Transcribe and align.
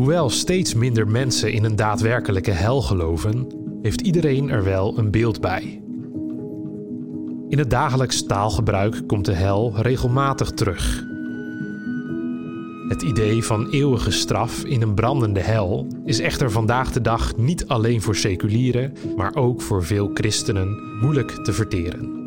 Hoewel 0.00 0.30
steeds 0.30 0.74
minder 0.74 1.08
mensen 1.08 1.52
in 1.52 1.64
een 1.64 1.76
daadwerkelijke 1.76 2.50
hel 2.50 2.82
geloven, 2.82 3.46
heeft 3.82 4.00
iedereen 4.00 4.50
er 4.50 4.64
wel 4.64 4.98
een 4.98 5.10
beeld 5.10 5.40
bij. 5.40 5.82
In 7.48 7.58
het 7.58 7.70
dagelijks 7.70 8.22
taalgebruik 8.22 9.02
komt 9.06 9.24
de 9.24 9.32
hel 9.32 9.72
regelmatig 9.76 10.50
terug. 10.50 11.04
Het 12.88 13.02
idee 13.02 13.44
van 13.44 13.70
eeuwige 13.70 14.10
straf 14.10 14.64
in 14.64 14.82
een 14.82 14.94
brandende 14.94 15.40
hel 15.40 15.86
is 16.04 16.20
echter 16.20 16.50
vandaag 16.50 16.92
de 16.92 17.00
dag 17.00 17.36
niet 17.36 17.68
alleen 17.68 18.02
voor 18.02 18.16
seculieren, 18.16 18.92
maar 19.16 19.34
ook 19.34 19.62
voor 19.62 19.84
veel 19.84 20.10
christenen 20.14 20.98
moeilijk 21.00 21.30
te 21.30 21.52
verteren. 21.52 22.18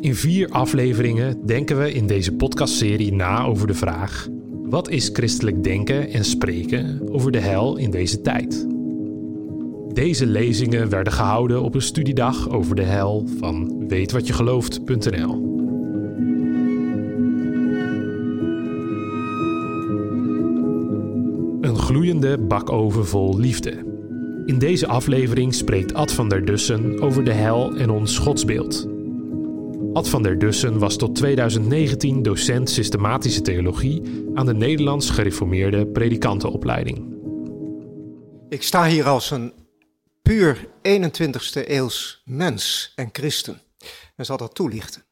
In 0.00 0.14
vier 0.14 0.48
afleveringen 0.48 1.46
denken 1.46 1.78
we 1.78 1.92
in 1.92 2.06
deze 2.06 2.34
podcastserie 2.34 3.12
na 3.12 3.44
over 3.44 3.66
de 3.66 3.74
vraag: 3.74 4.28
wat 4.70 4.88
is 4.88 5.10
christelijk 5.12 5.64
denken 5.64 6.10
en 6.10 6.24
spreken 6.24 7.08
over 7.12 7.32
de 7.32 7.38
hel 7.38 7.76
in 7.76 7.90
deze 7.90 8.20
tijd? 8.20 8.66
Deze 9.92 10.26
lezingen 10.26 10.88
werden 10.88 11.12
gehouden 11.12 11.62
op 11.62 11.74
een 11.74 11.82
studiedag 11.82 12.50
over 12.50 12.76
de 12.76 12.82
hel 12.82 13.26
van 13.38 13.88
weetwatjegelooft.nl. 13.88 15.46
Een 21.60 21.78
gloeiende 21.78 22.38
bakoven 22.38 23.06
vol 23.06 23.38
liefde. 23.38 23.86
In 24.44 24.58
deze 24.58 24.86
aflevering 24.86 25.54
spreekt 25.54 25.94
Ad 25.94 26.12
van 26.12 26.28
der 26.28 26.44
Dussen 26.44 27.00
over 27.00 27.24
de 27.24 27.32
hel 27.32 27.74
en 27.76 27.90
ons 27.90 28.18
godsbeeld. 28.18 28.97
Ad 29.98 30.08
van 30.08 30.22
der 30.22 30.38
Dussen 30.38 30.78
was 30.78 30.96
tot 30.96 31.14
2019 31.14 32.22
docent 32.22 32.70
systematische 32.70 33.40
theologie 33.40 34.02
aan 34.34 34.46
de 34.46 34.54
Nederlands 34.54 35.10
gereformeerde 35.10 35.86
predikantenopleiding. 35.86 37.14
Ik 38.48 38.62
sta 38.62 38.86
hier 38.86 39.06
als 39.06 39.30
een 39.30 39.52
puur 40.22 40.66
21ste 40.66 41.68
eeuws 41.68 42.22
mens 42.24 42.92
en 42.94 43.08
christen 43.12 43.60
en 44.16 44.24
zal 44.24 44.36
dat 44.36 44.54
toelichten. 44.54 45.04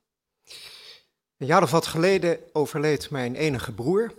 Een 1.36 1.46
jaar 1.46 1.62
of 1.62 1.70
wat 1.70 1.86
geleden 1.86 2.38
overleed 2.52 3.10
mijn 3.10 3.34
enige 3.34 3.72
broer. 3.72 4.12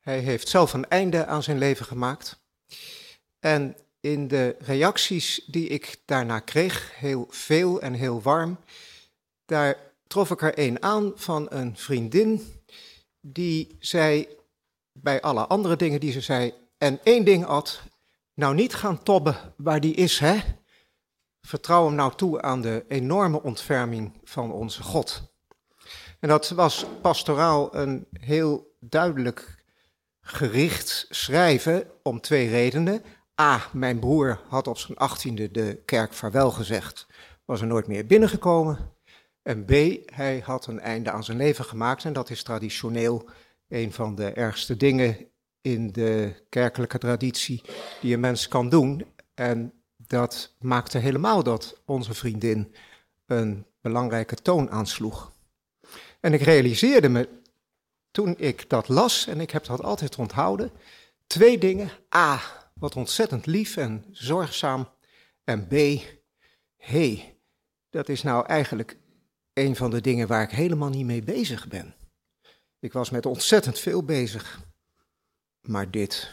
Hij 0.00 0.18
heeft 0.18 0.48
zelf 0.48 0.72
een 0.72 0.88
einde 0.88 1.26
aan 1.26 1.42
zijn 1.42 1.58
leven 1.58 1.86
gemaakt. 1.86 2.42
En 3.38 3.76
in 4.00 4.28
de 4.28 4.56
reacties 4.58 5.44
die 5.46 5.68
ik 5.68 5.96
daarna 6.04 6.40
kreeg, 6.40 6.92
heel 6.94 7.26
veel 7.30 7.80
en 7.80 7.92
heel 7.92 8.22
warm, 8.22 8.58
daar 9.52 9.76
trof 10.06 10.30
ik 10.30 10.42
er 10.42 10.58
een 10.58 10.82
aan 10.82 11.12
van 11.14 11.46
een 11.50 11.76
vriendin 11.76 12.62
die 13.20 13.76
zei 13.78 14.28
bij 14.92 15.20
alle 15.20 15.46
andere 15.46 15.76
dingen 15.76 16.00
die 16.00 16.12
ze 16.12 16.20
zei, 16.20 16.54
en 16.78 17.00
één 17.02 17.24
ding 17.24 17.44
Ad, 17.44 17.82
nou 18.34 18.54
niet 18.54 18.74
gaan 18.74 19.02
tobben 19.02 19.36
waar 19.56 19.80
die 19.80 19.94
is, 19.94 20.18
hè? 20.18 20.38
Vertrouw 21.40 21.86
hem 21.86 21.94
nou 21.94 22.14
toe 22.14 22.42
aan 22.42 22.60
de 22.60 22.84
enorme 22.88 23.42
ontferming 23.42 24.12
van 24.24 24.52
onze 24.52 24.82
God. 24.82 25.22
En 26.20 26.28
dat 26.28 26.48
was 26.48 26.86
pastoraal 27.00 27.76
een 27.76 28.06
heel 28.12 28.76
duidelijk 28.80 29.64
gericht 30.20 31.06
schrijven 31.08 31.90
om 32.02 32.20
twee 32.20 32.48
redenen. 32.48 33.02
A, 33.40 33.60
mijn 33.72 33.98
broer 33.98 34.40
had 34.48 34.66
op 34.66 34.78
zijn 34.78 34.98
achttiende 34.98 35.50
de 35.50 35.82
kerk 35.84 36.12
vaarwel 36.12 36.50
gezegd, 36.50 37.06
was 37.44 37.60
er 37.60 37.66
nooit 37.66 37.86
meer 37.86 38.06
binnengekomen. 38.06 38.92
En 39.42 39.64
B, 39.64 39.70
hij 40.14 40.40
had 40.44 40.66
een 40.66 40.80
einde 40.80 41.10
aan 41.10 41.24
zijn 41.24 41.36
leven 41.36 41.64
gemaakt 41.64 42.04
en 42.04 42.12
dat 42.12 42.30
is 42.30 42.42
traditioneel 42.42 43.28
een 43.68 43.92
van 43.92 44.14
de 44.14 44.30
ergste 44.30 44.76
dingen 44.76 45.16
in 45.60 45.92
de 45.92 46.44
kerkelijke 46.48 46.98
traditie 46.98 47.62
die 48.00 48.14
een 48.14 48.20
mens 48.20 48.48
kan 48.48 48.68
doen. 48.68 49.06
En 49.34 49.72
dat 49.96 50.54
maakte 50.58 50.98
helemaal 50.98 51.42
dat 51.42 51.80
onze 51.84 52.14
vriendin 52.14 52.74
een 53.26 53.66
belangrijke 53.80 54.34
toon 54.36 54.70
aansloeg. 54.70 55.32
En 56.20 56.32
ik 56.32 56.40
realiseerde 56.40 57.08
me 57.08 57.28
toen 58.10 58.34
ik 58.38 58.68
dat 58.68 58.88
las, 58.88 59.26
en 59.26 59.40
ik 59.40 59.50
heb 59.50 59.64
dat 59.64 59.82
altijd 59.82 60.16
onthouden, 60.16 60.70
twee 61.26 61.58
dingen. 61.58 61.90
A, 62.14 62.40
wat 62.74 62.96
ontzettend 62.96 63.46
lief 63.46 63.76
en 63.76 64.04
zorgzaam. 64.10 64.88
En 65.44 65.66
B, 65.66 65.70
hé, 65.70 66.00
hey, 66.76 67.38
dat 67.90 68.08
is 68.08 68.22
nou 68.22 68.46
eigenlijk 68.46 68.96
een 69.52 69.76
van 69.76 69.90
de 69.90 70.00
dingen 70.00 70.26
waar 70.26 70.42
ik 70.42 70.50
helemaal 70.50 70.88
niet 70.88 71.06
mee 71.06 71.22
bezig 71.22 71.68
ben. 71.68 71.94
Ik 72.78 72.92
was 72.92 73.10
met 73.10 73.26
ontzettend 73.26 73.78
veel 73.78 74.04
bezig, 74.04 74.60
maar 75.60 75.90
dit 75.90 76.30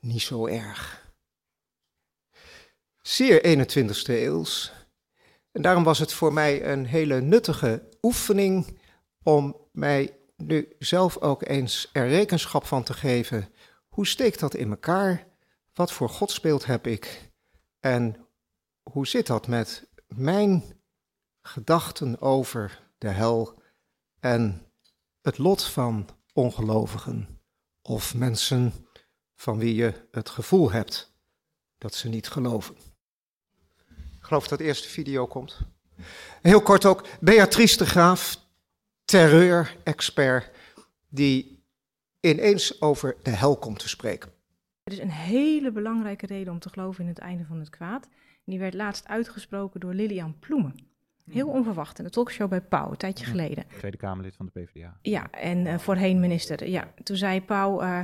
niet 0.00 0.22
zo 0.22 0.46
erg. 0.46 1.12
Zeer 3.02 3.66
21ste 3.66 4.10
eeuws. 4.10 4.72
En 5.52 5.62
daarom 5.62 5.84
was 5.84 5.98
het 5.98 6.12
voor 6.12 6.32
mij 6.32 6.72
een 6.72 6.86
hele 6.86 7.20
nuttige 7.20 7.88
oefening 8.02 8.78
om 9.22 9.56
mij 9.72 10.16
nu 10.36 10.72
zelf 10.78 11.18
ook 11.18 11.48
eens 11.48 11.90
er 11.92 12.08
rekenschap 12.08 12.66
van 12.66 12.82
te 12.82 12.94
geven. 12.94 13.52
Hoe 13.88 14.06
steekt 14.06 14.40
dat 14.40 14.54
in 14.54 14.70
elkaar? 14.70 15.26
Wat 15.74 15.92
voor 15.92 16.08
godsbeeld 16.08 16.66
heb 16.66 16.86
ik? 16.86 17.30
En 17.80 18.16
hoe 18.82 19.06
zit 19.06 19.26
dat 19.26 19.46
met 19.46 19.88
mijn 20.06 20.77
gedachten 21.48 22.20
over 22.20 22.82
de 22.98 23.08
hel 23.08 23.62
en 24.20 24.66
het 25.22 25.38
lot 25.38 25.64
van 25.64 26.08
ongelovigen 26.32 27.40
of 27.82 28.14
mensen 28.14 28.72
van 29.34 29.58
wie 29.58 29.74
je 29.74 30.08
het 30.10 30.28
gevoel 30.28 30.70
hebt 30.70 31.12
dat 31.78 31.94
ze 31.94 32.08
niet 32.08 32.28
geloven. 32.28 32.76
Ik 33.88 34.24
geloof 34.24 34.48
dat 34.48 34.58
de 34.58 34.64
eerste 34.64 34.88
video 34.88 35.26
komt. 35.26 35.58
Heel 36.42 36.62
kort 36.62 36.84
ook, 36.84 37.06
Beatrice 37.20 37.76
de 37.76 37.86
Graaf, 37.86 38.40
terreur-expert, 39.04 40.50
die 41.08 41.64
ineens 42.20 42.80
over 42.80 43.16
de 43.22 43.30
hel 43.30 43.56
komt 43.56 43.78
te 43.78 43.88
spreken. 43.88 44.32
Er 44.82 44.92
is 44.92 44.98
een 44.98 45.10
hele 45.10 45.72
belangrijke 45.72 46.26
reden 46.26 46.52
om 46.52 46.58
te 46.58 46.68
geloven 46.68 47.02
in 47.02 47.08
het 47.08 47.18
einde 47.18 47.44
van 47.44 47.58
het 47.58 47.70
kwaad. 47.70 48.08
Die 48.44 48.58
werd 48.58 48.74
laatst 48.74 49.06
uitgesproken 49.06 49.80
door 49.80 49.94
Lilian 49.94 50.38
Ploemen. 50.38 50.87
Heel 51.28 51.48
onverwacht 51.48 51.98
in 51.98 52.04
de 52.04 52.10
talkshow 52.10 52.48
bij 52.48 52.60
Pauw, 52.60 52.90
een 52.90 52.96
tijdje 52.96 53.24
geleden. 53.24 53.64
Tweede 53.78 53.96
Kamerlid 53.96 54.36
van 54.36 54.50
de 54.52 54.60
PvdA. 54.60 54.96
Ja, 55.02 55.30
en 55.30 55.58
uh, 55.58 55.78
voorheen 55.78 56.20
minister. 56.20 56.68
Ja, 56.68 56.92
toen 57.02 57.16
zei 57.16 57.42
Pauw, 57.42 57.82
uh, 57.82 58.00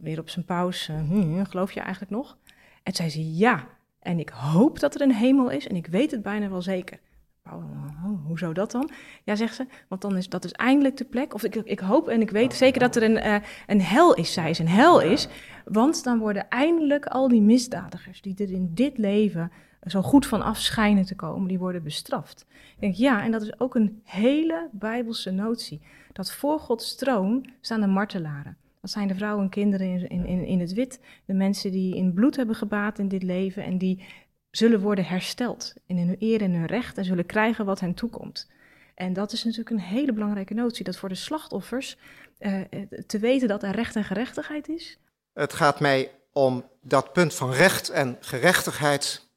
weer 0.00 0.18
op 0.18 0.28
zijn 0.28 0.44
pauze, 0.44 0.92
hm, 0.92 1.44
geloof 1.44 1.72
je 1.72 1.80
eigenlijk 1.80 2.12
nog? 2.12 2.38
En 2.82 2.92
zei 2.92 3.10
ze, 3.10 3.36
ja, 3.36 3.68
en 3.98 4.18
ik 4.18 4.28
hoop 4.28 4.80
dat 4.80 4.94
er 4.94 5.00
een 5.00 5.14
hemel 5.14 5.50
is 5.50 5.68
en 5.68 5.76
ik 5.76 5.86
weet 5.86 6.10
het 6.10 6.22
bijna 6.22 6.48
wel 6.48 6.62
zeker. 6.62 7.00
Pauw, 7.42 7.58
oh, 7.58 8.26
hoe 8.26 8.38
zou 8.38 8.54
dat 8.54 8.70
dan? 8.70 8.90
Ja, 9.24 9.34
zegt 9.34 9.54
ze, 9.54 9.66
want 9.88 10.02
dan 10.02 10.16
is 10.16 10.28
dat 10.28 10.44
is 10.44 10.52
eindelijk 10.52 10.96
de 10.96 11.04
plek. 11.04 11.34
Of 11.34 11.42
ik, 11.42 11.54
ik 11.54 11.80
hoop 11.80 12.08
en 12.08 12.20
ik 12.20 12.30
weet 12.30 12.54
zeker 12.54 12.80
dat 12.80 12.96
er 12.96 13.02
een, 13.02 13.16
uh, 13.16 13.36
een 13.66 13.80
hel 13.80 14.14
is, 14.14 14.32
zei 14.32 14.54
ze. 14.54 14.62
Een 14.62 14.68
hel 14.68 15.00
is, 15.00 15.28
want 15.64 16.04
dan 16.04 16.18
worden 16.18 16.48
eindelijk 16.48 17.06
al 17.06 17.28
die 17.28 17.42
misdadigers 17.42 18.22
die 18.22 18.34
er 18.36 18.50
in 18.50 18.70
dit 18.74 18.98
leven 18.98 19.52
zo 19.86 20.02
goed 20.02 20.26
van 20.26 20.42
afschijnen 20.42 21.04
te 21.04 21.14
komen, 21.14 21.48
die 21.48 21.58
worden 21.58 21.82
bestraft. 21.82 22.46
Ik 22.50 22.80
denk, 22.80 22.94
ja, 22.94 23.22
en 23.22 23.30
dat 23.30 23.42
is 23.42 23.60
ook 23.60 23.74
een 23.74 24.00
hele 24.04 24.68
bijbelse 24.72 25.30
notie. 25.30 25.82
Dat 26.12 26.32
voor 26.32 26.60
Gods 26.60 26.94
troon 26.94 27.50
staan 27.60 27.80
de 27.80 27.86
martelaren. 27.86 28.56
Dat 28.80 28.90
zijn 28.90 29.08
de 29.08 29.14
vrouwen 29.14 29.44
en 29.44 29.50
kinderen 29.50 30.08
in, 30.08 30.26
in, 30.26 30.44
in 30.44 30.60
het 30.60 30.72
wit, 30.72 31.00
de 31.24 31.34
mensen 31.34 31.70
die 31.70 31.96
in 31.96 32.12
bloed 32.12 32.36
hebben 32.36 32.56
gebaat 32.56 32.98
in 32.98 33.08
dit 33.08 33.22
leven 33.22 33.64
en 33.64 33.78
die 33.78 34.04
zullen 34.50 34.80
worden 34.80 35.04
hersteld 35.04 35.74
in 35.86 35.98
hun 35.98 36.16
eer 36.18 36.42
en 36.42 36.52
hun 36.52 36.66
recht 36.66 36.98
en 36.98 37.04
zullen 37.04 37.26
krijgen 37.26 37.64
wat 37.64 37.80
hen 37.80 37.94
toekomt. 37.94 38.50
En 38.94 39.12
dat 39.12 39.32
is 39.32 39.44
natuurlijk 39.44 39.70
een 39.70 39.80
hele 39.80 40.12
belangrijke 40.12 40.54
notie, 40.54 40.84
dat 40.84 40.96
voor 40.96 41.08
de 41.08 41.14
slachtoffers 41.14 41.96
uh, 42.38 42.60
te 43.06 43.18
weten 43.18 43.48
dat 43.48 43.62
er 43.62 43.74
recht 43.74 43.96
en 43.96 44.04
gerechtigheid 44.04 44.68
is. 44.68 44.98
Het 45.32 45.52
gaat 45.52 45.80
mij 45.80 46.10
om 46.32 46.64
dat 46.82 47.12
punt 47.12 47.34
van 47.34 47.52
recht 47.52 47.88
en 47.88 48.16
gerechtigheid 48.20 49.30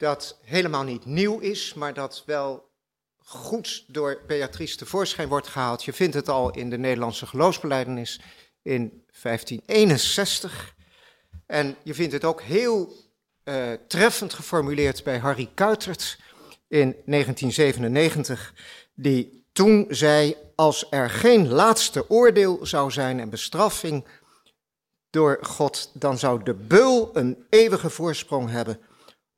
dat 0.00 0.38
helemaal 0.42 0.82
niet 0.82 1.04
nieuw 1.04 1.38
is, 1.38 1.74
maar 1.74 1.94
dat 1.94 2.22
wel 2.26 2.70
goed 3.18 3.84
door 3.86 4.20
Beatrice 4.26 4.76
tevoorschijn 4.76 5.28
wordt 5.28 5.48
gehaald. 5.48 5.84
Je 5.84 5.92
vindt 5.92 6.14
het 6.14 6.28
al 6.28 6.50
in 6.50 6.70
de 6.70 6.78
Nederlandse 6.78 7.26
geloofsbeleidenis 7.26 8.20
in 8.62 9.04
1561. 9.22 10.74
En 11.46 11.76
je 11.82 11.94
vindt 11.94 12.12
het 12.12 12.24
ook 12.24 12.42
heel 12.42 12.92
uh, 13.44 13.72
treffend 13.88 14.34
geformuleerd 14.34 15.04
bij 15.04 15.18
Harry 15.18 15.50
Kuitert 15.54 16.18
in 16.68 16.96
1997, 17.06 18.54
die 18.94 19.44
toen 19.52 19.86
zei: 19.88 20.36
Als 20.54 20.86
er 20.90 21.10
geen 21.10 21.48
laatste 21.48 22.10
oordeel 22.10 22.66
zou 22.66 22.90
zijn 22.90 23.20
en 23.20 23.30
bestraffing 23.30 24.06
door 25.10 25.38
God, 25.40 25.90
dan 25.94 26.18
zou 26.18 26.42
de 26.42 26.54
beul 26.54 27.10
een 27.12 27.46
eeuwige 27.48 27.90
voorsprong 27.90 28.50
hebben 28.50 28.80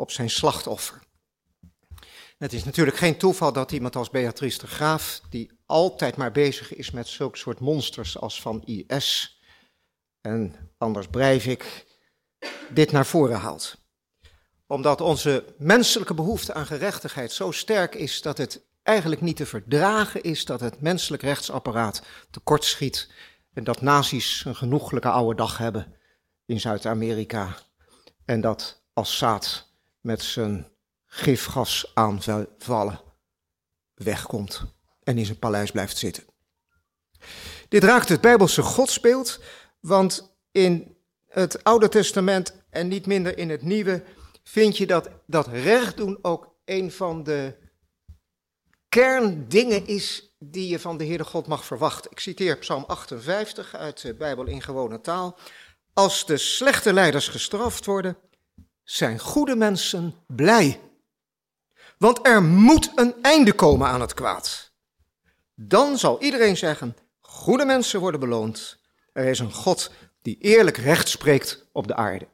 op 0.03 0.11
zijn 0.11 0.31
slachtoffer. 0.31 1.01
Het 2.39 2.53
is 2.53 2.65
natuurlijk 2.65 2.97
geen 2.97 3.17
toeval 3.17 3.53
dat 3.53 3.73
iemand 3.73 3.97
als 3.97 4.11
Beatrice 4.11 4.59
de 4.59 4.67
Graaf, 4.67 5.21
die 5.31 5.51
altijd 5.67 6.17
maar 6.17 6.33
bezig 6.33 6.75
is 6.75 6.91
met 6.91 7.09
zulke 7.09 7.39
soort 7.39 7.61
monsters 7.61 8.19
als 8.19 8.41
van 8.41 8.65
IS 8.65 9.41
en 10.21 10.55
Anders 10.79 11.07
Breivik 11.07 11.87
dit 12.71 12.93
naar 12.93 13.07
voren 13.07 13.39
haalt. 13.39 13.77
Omdat 14.67 15.01
onze 15.01 15.55
menselijke 15.59 16.15
behoefte 16.15 16.55
aan 16.55 16.67
gerechtigheid 16.67 17.33
zo 17.33 17.51
sterk 17.51 17.95
is 17.95 18.23
dat 18.23 18.39
het 18.39 18.65
eigenlijk 18.83 19.21
niet 19.21 19.37
te 19.37 19.47
verdragen 19.47 20.23
is 20.23 20.45
dat 20.45 20.61
het 20.61 20.81
menselijk 20.81 21.23
rechtsapparaat 21.23 22.03
tekortschiet 22.31 23.11
en 23.53 23.65
dat 23.65 23.81
nazi's 23.81 24.45
een 24.45 24.57
genoeglijke 24.57 25.11
oude 25.11 25.37
dag 25.37 25.59
hebben 25.59 25.97
in 26.47 26.61
Zuid-Amerika 26.61 27.57
en 28.25 28.41
dat 28.41 28.83
Assad 28.93 29.72
met 30.03 30.23
zijn 30.23 30.69
gifgasaanvallen 31.07 33.01
wegkomt 33.95 34.65
en 35.03 35.19
in 35.19 35.25
zijn 35.25 35.39
paleis 35.39 35.71
blijft 35.71 35.97
zitten. 35.97 36.25
Dit 37.69 37.85
raakt 37.85 38.09
het 38.09 38.21
Bijbelse 38.21 38.63
godsbeeld, 38.63 39.41
want 39.81 40.37
in 40.53 40.97
het 41.29 41.65
Oude 41.65 41.89
Testament 41.89 42.55
en 42.71 42.89
niet 42.89 43.07
minder 43.07 43.39
in 43.39 43.51
het 43.51 43.63
Nieuwe 43.63 44.05
vind 44.43 44.77
je 44.77 44.87
dat 44.87 45.09
dat 45.27 45.47
recht 45.47 45.97
doen 45.97 46.19
ook 46.23 46.55
een 46.65 46.93
van 46.93 47.23
de 47.23 47.57
kerndingen 48.89 49.87
is 49.87 50.37
die 50.39 50.69
je 50.69 50.79
van 50.79 50.97
de 50.97 51.05
Heere 51.05 51.25
God 51.25 51.47
mag 51.47 51.65
verwachten. 51.65 52.11
Ik 52.11 52.21
citeer 52.21 52.59
Psalm 52.59 52.85
58 52.87 53.75
uit 53.75 54.03
de 54.03 54.15
Bijbel 54.15 54.47
in 54.47 54.63
gewone 54.63 55.01
taal. 55.01 55.39
Als 55.93 56.27
de 56.27 56.37
slechte 56.37 56.93
leiders 56.93 57.29
gestraft 57.29 57.85
worden, 57.85 58.17
zijn 58.83 59.19
goede 59.19 59.57
mensen 59.57 60.15
blij. 60.27 60.81
Want 61.99 62.27
er 62.27 62.43
moet 62.43 62.93
een 62.95 63.15
einde 63.23 63.53
komen 63.53 63.89
aan 63.89 64.01
het 64.01 64.15
kwaad. 64.15 64.73
Dan 65.55 65.99
zal 65.99 66.21
iedereen 66.23 66.57
zeggen: 66.57 66.97
goede 67.21 67.65
mensen 67.65 68.01
worden 68.01 68.21
beloond. 68.21 68.79
Er 69.13 69.25
is 69.25 69.39
een 69.39 69.53
God 69.53 69.91
die 70.23 70.39
eerlijk 70.39 70.77
recht 70.77 71.09
spreekt 71.09 71.67
op 71.73 71.87
de 71.87 71.95
aarde. 71.95 72.29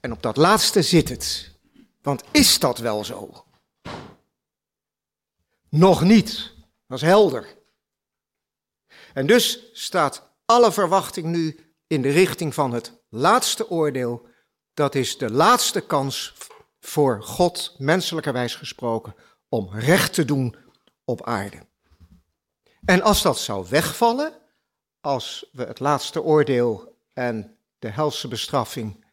En 0.00 0.12
op 0.12 0.22
dat 0.22 0.36
laatste 0.36 0.82
zit 0.82 1.08
het. 1.08 1.58
Want 2.02 2.22
is 2.30 2.58
dat 2.58 2.78
wel 2.78 3.04
zo? 3.04 3.44
Nog 5.68 6.02
niet. 6.02 6.52
Dat 6.86 6.98
is 6.98 7.04
helder. 7.04 7.58
En 9.12 9.26
dus 9.26 9.70
staat 9.72 10.30
alle 10.44 10.72
verwachting 10.72 11.26
nu 11.26 11.74
in 11.86 12.02
de 12.02 12.10
richting 12.10 12.54
van 12.54 12.72
het 12.72 12.99
laatste 13.10 13.70
oordeel. 13.70 14.28
Dat 14.74 14.94
is 14.94 15.18
de 15.18 15.30
laatste 15.30 15.80
kans 15.80 16.34
voor 16.80 17.22
God, 17.22 17.74
menselijkerwijs 17.78 18.54
gesproken, 18.54 19.14
om 19.48 19.68
recht 19.72 20.12
te 20.12 20.24
doen 20.24 20.56
op 21.04 21.26
aarde. 21.26 21.66
En 22.84 23.02
als 23.02 23.22
dat 23.22 23.38
zou 23.38 23.66
wegvallen, 23.68 24.32
als 25.00 25.48
we 25.52 25.64
het 25.64 25.80
laatste 25.80 26.22
oordeel 26.22 26.98
en 27.12 27.56
de 27.78 27.88
helse 27.88 28.28
bestraffing 28.28 29.04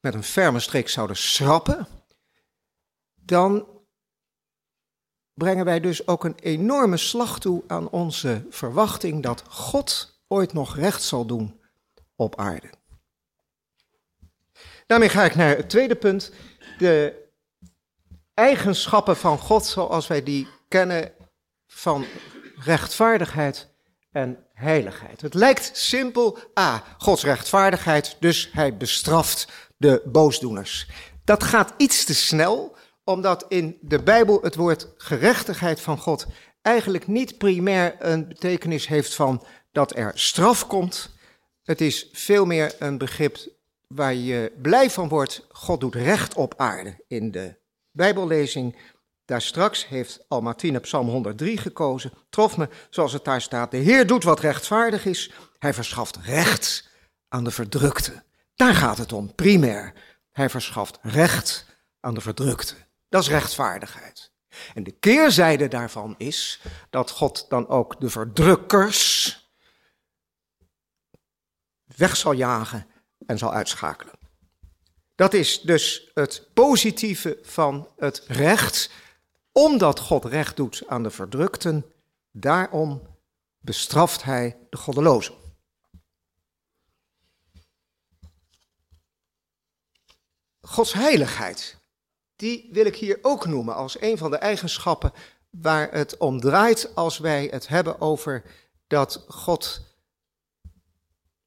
met 0.00 0.14
een 0.14 0.22
ferme 0.22 0.60
streek 0.60 0.88
zouden 0.88 1.16
schrappen, 1.16 1.86
dan 3.14 3.66
brengen 5.34 5.64
wij 5.64 5.80
dus 5.80 6.06
ook 6.06 6.24
een 6.24 6.38
enorme 6.38 6.96
slag 6.96 7.40
toe 7.40 7.64
aan 7.66 7.88
onze 7.88 8.46
verwachting 8.50 9.22
dat 9.22 9.42
God 9.48 10.20
ooit 10.28 10.52
nog 10.52 10.76
recht 10.76 11.02
zal 11.02 11.26
doen 11.26 11.60
op 12.14 12.36
aarde. 12.36 12.70
Daarmee 14.86 15.08
ga 15.08 15.24
ik 15.24 15.34
naar 15.34 15.56
het 15.56 15.70
tweede 15.70 15.94
punt. 15.94 16.32
De 16.78 17.24
eigenschappen 18.34 19.16
van 19.16 19.38
God 19.38 19.66
zoals 19.66 20.06
wij 20.06 20.22
die 20.22 20.48
kennen 20.68 21.12
van 21.66 22.04
rechtvaardigheid 22.56 23.68
en 24.12 24.44
heiligheid. 24.52 25.20
Het 25.20 25.34
lijkt 25.34 25.70
simpel, 25.72 26.38
ah, 26.54 26.80
Gods 26.98 27.22
rechtvaardigheid, 27.22 28.16
dus 28.20 28.50
hij 28.52 28.76
bestraft 28.76 29.48
de 29.76 30.02
boosdoeners. 30.04 30.86
Dat 31.24 31.42
gaat 31.44 31.74
iets 31.76 32.04
te 32.04 32.14
snel, 32.14 32.76
omdat 33.04 33.44
in 33.48 33.78
de 33.80 34.02
Bijbel 34.02 34.42
het 34.42 34.54
woord 34.54 34.88
gerechtigheid 34.96 35.80
van 35.80 35.98
God 35.98 36.26
eigenlijk 36.62 37.06
niet 37.06 37.38
primair 37.38 37.96
een 37.98 38.28
betekenis 38.28 38.86
heeft 38.86 39.14
van 39.14 39.44
dat 39.72 39.96
er 39.96 40.10
straf 40.14 40.66
komt. 40.66 41.14
Het 41.62 41.80
is 41.80 42.08
veel 42.12 42.44
meer 42.44 42.74
een 42.78 42.98
begrip 42.98 43.38
waar 43.86 44.14
je 44.14 44.52
blij 44.62 44.90
van 44.90 45.08
wordt. 45.08 45.46
God 45.48 45.80
doet 45.80 45.94
recht 45.94 46.34
op 46.34 46.54
aarde. 46.56 47.04
In 47.08 47.30
de 47.30 47.58
Bijbellezing 47.90 48.76
daar 49.24 49.42
straks 49.42 49.88
heeft 49.88 50.24
Almartine 50.28 50.80
Psalm 50.80 51.08
103 51.08 51.58
gekozen. 51.58 52.12
Trof 52.30 52.56
me, 52.56 52.68
zoals 52.90 53.12
het 53.12 53.24
daar 53.24 53.40
staat, 53.40 53.70
de 53.70 53.76
Heer 53.76 54.06
doet 54.06 54.24
wat 54.24 54.40
rechtvaardig 54.40 55.04
is. 55.04 55.30
Hij 55.58 55.74
verschaft 55.74 56.16
recht 56.16 56.90
aan 57.28 57.44
de 57.44 57.50
verdrukte. 57.50 58.22
Daar 58.54 58.74
gaat 58.74 58.98
het 58.98 59.12
om, 59.12 59.34
primair. 59.34 59.92
Hij 60.32 60.50
verschaft 60.50 60.98
recht 61.02 61.66
aan 62.00 62.14
de 62.14 62.20
verdrukte. 62.20 62.74
Dat 63.08 63.22
is 63.22 63.28
rechtvaardigheid. 63.28 64.32
En 64.74 64.82
de 64.82 64.90
keerzijde 64.90 65.68
daarvan 65.68 66.14
is 66.18 66.60
dat 66.90 67.10
God 67.10 67.46
dan 67.48 67.68
ook 67.68 68.00
de 68.00 68.10
verdrukkers 68.10 69.40
weg 71.96 72.16
zal 72.16 72.32
jagen 72.32 72.86
en 73.26 73.38
zal 73.38 73.52
uitschakelen. 73.52 74.14
Dat 75.14 75.34
is 75.34 75.60
dus 75.60 76.10
het 76.14 76.48
positieve 76.54 77.38
van 77.42 77.88
het 77.96 78.24
recht 78.26 78.90
omdat 79.52 80.00
God 80.00 80.24
recht 80.24 80.56
doet 80.56 80.82
aan 80.86 81.02
de 81.02 81.10
verdrukten, 81.10 81.92
daarom 82.30 83.02
bestraft 83.60 84.22
hij 84.22 84.56
de 84.70 84.76
goddelozen. 84.76 85.34
Gods 90.60 90.92
heiligheid, 90.92 91.78
die 92.36 92.68
wil 92.72 92.86
ik 92.86 92.96
hier 92.96 93.18
ook 93.22 93.46
noemen 93.46 93.74
als 93.74 94.00
een 94.00 94.18
van 94.18 94.30
de 94.30 94.36
eigenschappen 94.36 95.12
waar 95.50 95.92
het 95.92 96.16
om 96.16 96.40
draait 96.40 96.94
als 96.94 97.18
wij 97.18 97.48
het 97.50 97.68
hebben 97.68 98.00
over 98.00 98.42
dat 98.86 99.24
God 99.28 99.85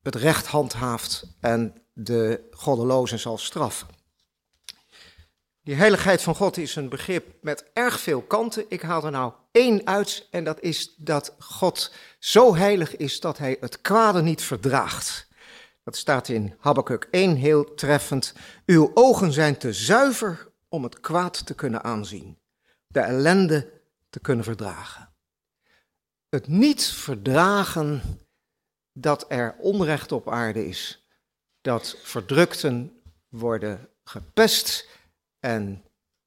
het 0.09 0.21
recht 0.21 0.47
handhaaft 0.47 1.25
en 1.39 1.81
de 1.93 2.47
goddelozen 2.51 3.19
zal 3.19 3.37
straffen. 3.37 3.87
Die 5.63 5.75
heiligheid 5.75 6.21
van 6.21 6.35
God 6.35 6.57
is 6.57 6.75
een 6.75 6.89
begrip 6.89 7.33
met 7.41 7.65
erg 7.73 7.99
veel 7.99 8.21
kanten. 8.21 8.65
Ik 8.67 8.81
haal 8.81 9.05
er 9.05 9.11
nou 9.11 9.33
één 9.51 9.87
uit 9.87 10.27
en 10.31 10.43
dat 10.43 10.61
is 10.61 10.95
dat 10.97 11.35
God 11.39 11.93
zo 12.19 12.55
heilig 12.55 12.95
is 12.95 13.19
dat 13.19 13.37
hij 13.37 13.57
het 13.59 13.81
kwade 13.81 14.21
niet 14.21 14.41
verdraagt. 14.41 15.27
Dat 15.83 15.95
staat 15.95 16.27
in 16.27 16.55
Habakkuk 16.59 17.07
1 17.11 17.35
heel 17.35 17.73
treffend. 17.73 18.33
Uw 18.65 18.91
ogen 18.93 19.33
zijn 19.33 19.57
te 19.57 19.73
zuiver 19.73 20.51
om 20.69 20.83
het 20.83 20.99
kwaad 20.99 21.45
te 21.45 21.53
kunnen 21.53 21.83
aanzien, 21.83 22.37
de 22.87 22.99
ellende 22.99 23.71
te 24.09 24.19
kunnen 24.19 24.43
verdragen. 24.43 25.13
Het 26.29 26.47
niet 26.47 26.85
verdragen 26.85 28.01
dat 28.93 29.25
er 29.27 29.55
onrecht 29.59 30.11
op 30.11 30.29
aarde 30.29 30.67
is, 30.67 31.07
dat 31.61 31.97
verdrukten 32.03 33.01
worden 33.29 33.89
gepest 34.03 34.87
en 35.39 35.83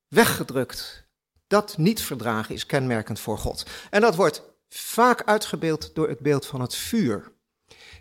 weggedrukt. 0.09 1.07
Dat 1.47 1.79
niet 1.79 2.03
verdragen 2.03 2.55
is 2.55 2.67
kenmerkend 2.67 3.21
voor 3.21 3.39
God. 3.39 3.67
En 3.91 4.01
dat 4.01 4.15
wordt 4.15 4.43
vaak 4.69 5.23
uitgebeeld 5.23 5.95
door 5.95 6.09
het 6.09 6.19
beeld 6.19 6.47
van 6.47 6.61
het 6.61 6.75
vuur. 6.75 7.33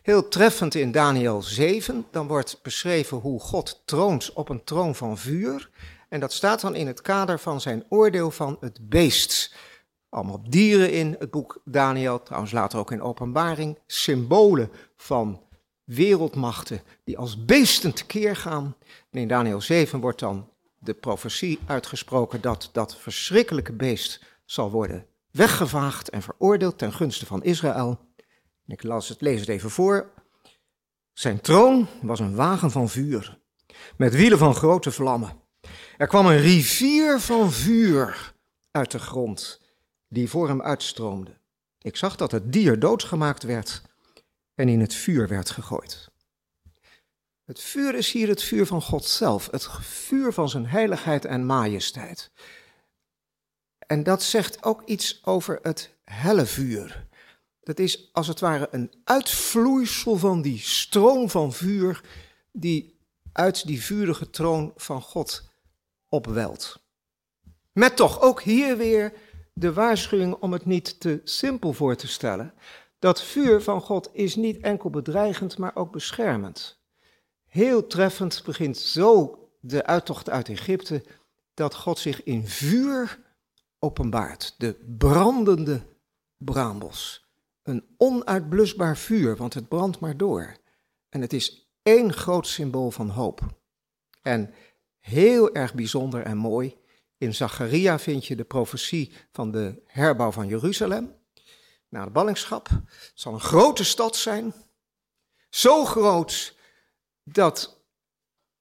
Heel 0.02 0.28
treffend 0.28 0.76
in 0.76 0.92
Daniel 0.92 1.42
7, 1.42 2.06
dan 2.12 2.28
wordt 2.28 2.60
beschreven 2.62 3.18
hoe 3.18 3.40
God 3.40 3.82
troont 3.86 4.34
op 4.34 4.50
een 4.50 4.64
troon 4.64 4.96
van 4.96 5.18
vuur. 5.18 5.70
En 6.10 6.20
dat 6.20 6.34
staat 6.34 6.62
dan 6.62 6.76
in 6.76 6.88
het 6.88 7.02
kader 7.02 7.40
van 7.40 7.62
zijn 7.62 7.86
oordeel 7.90 8.32
van 8.32 8.58
het 8.60 8.90
beest. 8.90 9.56
Allemaal 10.12 10.42
dieren 10.50 10.92
in 10.92 11.16
het 11.20 11.32
boek 11.32 11.62
Daniel, 11.66 12.24
trouwens 12.24 12.52
later 12.52 12.80
ook 12.80 12.92
in 12.92 13.02
openbaring. 13.02 13.78
Symbolen 13.88 14.72
van 14.96 15.42
wereldmachten 15.84 16.82
die 17.04 17.18
als 17.18 17.46
beesten 17.46 17.94
tekeer 17.94 18.36
gaan. 18.36 18.76
In 19.12 19.28
Daniel 19.28 19.62
7 19.62 20.00
wordt 20.00 20.20
dan 20.20 20.50
de 20.78 20.94
profetie 20.94 21.60
uitgesproken 21.66 22.42
dat 22.42 22.70
dat 22.72 22.98
verschrikkelijke 22.98 23.74
beest 23.74 24.24
zal 24.46 24.72
worden 24.72 25.06
weggevaagd 25.32 26.10
en 26.10 26.22
veroordeeld 26.22 26.78
ten 26.78 26.94
gunste 26.94 27.26
van 27.26 27.44
Israël. 27.44 28.00
Ik 28.68 28.84
las 28.84 29.10
het, 29.10 29.22
lees 29.22 29.40
het 29.40 29.50
even 29.50 29.70
voor. 29.70 30.10
Zijn 31.14 31.42
troon 31.42 31.88
was 32.02 32.20
een 32.20 32.36
wagen 32.36 32.72
van 32.72 32.90
vuur, 32.90 33.40
met 33.98 34.16
wielen 34.16 34.38
van 34.38 34.56
grote 34.56 34.92
vlammen. 34.92 35.40
Er 35.98 36.08
kwam 36.08 36.26
een 36.26 36.42
rivier 36.42 37.20
van 37.20 37.52
vuur 37.52 38.34
uit 38.72 38.92
de 38.92 39.00
grond, 39.00 39.62
die 40.12 40.30
voor 40.30 40.48
hem 40.48 40.62
uitstroomde. 40.62 41.38
Ik 41.82 41.96
zag 41.96 42.16
dat 42.16 42.32
het 42.32 42.54
dier 42.54 42.80
doodgemaakt 42.80 43.44
werd 43.44 43.82
en 44.56 44.70
in 44.70 44.80
het 44.80 44.94
vuur 44.94 45.28
werd 45.28 45.50
gegooid. 45.50 46.10
Het 47.46 47.60
vuur 47.60 47.96
is 47.96 48.12
hier 48.12 48.28
het 48.28 48.44
vuur 48.44 48.66
van 48.66 48.82
God 48.82 49.06
zelf, 49.06 49.52
het 49.52 49.68
vuur 49.82 50.34
van 50.34 50.50
zijn 50.50 50.66
heiligheid 50.66 51.26
en 51.26 51.46
majesteit. 51.46 52.32
En 53.88 54.04
dat 54.04 54.24
zegt 54.24 54.64
ook 54.64 54.82
iets 54.86 55.26
over 55.26 55.60
het 55.62 55.94
hellevuur. 56.04 57.08
Dat 57.60 57.80
is 57.80 58.10
als 58.14 58.28
het 58.28 58.40
ware 58.40 58.68
een 58.72 58.94
uitvloeisel 59.04 60.18
van 60.18 60.42
die 60.42 60.60
stroom 60.60 61.30
van 61.30 61.54
vuur 61.54 62.02
die 62.52 63.00
uit 63.32 63.68
die 63.68 63.82
vurige 63.82 64.30
troon 64.30 64.74
van 64.76 65.02
God 65.02 65.50
opwelt. 66.10 66.82
Met 67.72 67.96
toch 67.96 68.22
ook 68.22 68.42
hier 68.42 68.78
weer 68.78 69.14
de 69.54 69.74
waarschuwing 69.74 70.34
om 70.34 70.54
het 70.54 70.66
niet 70.66 71.00
te 71.00 71.22
simpel 71.24 71.74
voor 71.74 71.96
te 71.96 72.08
stellen. 72.08 72.54
Dat 73.00 73.22
vuur 73.22 73.62
van 73.62 73.82
God 73.82 74.10
is 74.14 74.36
niet 74.36 74.60
enkel 74.60 74.90
bedreigend, 74.90 75.58
maar 75.58 75.76
ook 75.76 75.92
beschermend. 75.92 76.80
Heel 77.46 77.88
treffend 77.88 78.44
begint 78.46 78.78
zo 78.78 79.40
de 79.60 79.86
uittocht 79.86 80.30
uit 80.30 80.50
Egypte 80.50 81.04
dat 81.54 81.76
God 81.76 82.00
zich 82.00 82.24
in 82.24 82.48
vuur 82.48 83.20
openbaart. 83.80 84.56
De 84.58 84.80
brandende 84.98 85.82
braambos. 86.38 87.30
Een 87.64 87.86
onuitblusbaar 87.98 88.98
vuur, 88.98 89.36
want 89.36 89.54
het 89.54 89.68
brandt 89.68 90.00
maar 90.00 90.18
door. 90.18 90.56
En 91.10 91.22
het 91.22 91.34
is 91.34 91.72
één 91.84 92.14
groot 92.14 92.48
symbool 92.48 92.92
van 92.92 93.10
hoop. 93.10 93.42
En 94.22 94.54
heel 95.00 95.54
erg 95.54 95.74
bijzonder 95.74 96.24
en 96.24 96.38
mooi, 96.38 96.78
in 97.22 97.36
Zacharia 97.36 98.00
vind 98.00 98.26
je 98.26 98.36
de 98.36 98.44
profetie 98.44 99.12
van 99.32 99.52
de 99.52 99.82
herbouw 99.86 100.32
van 100.32 100.48
Jeruzalem. 100.48 101.16
Na 101.90 102.04
de 102.04 102.12
ballingschap. 102.12 102.70
Het 102.70 103.12
zal 103.14 103.34
een 103.34 103.40
grote 103.40 103.84
stad 103.84 104.16
zijn. 104.16 104.54
Zo 105.50 105.86
groot 105.86 106.56
dat 107.24 107.80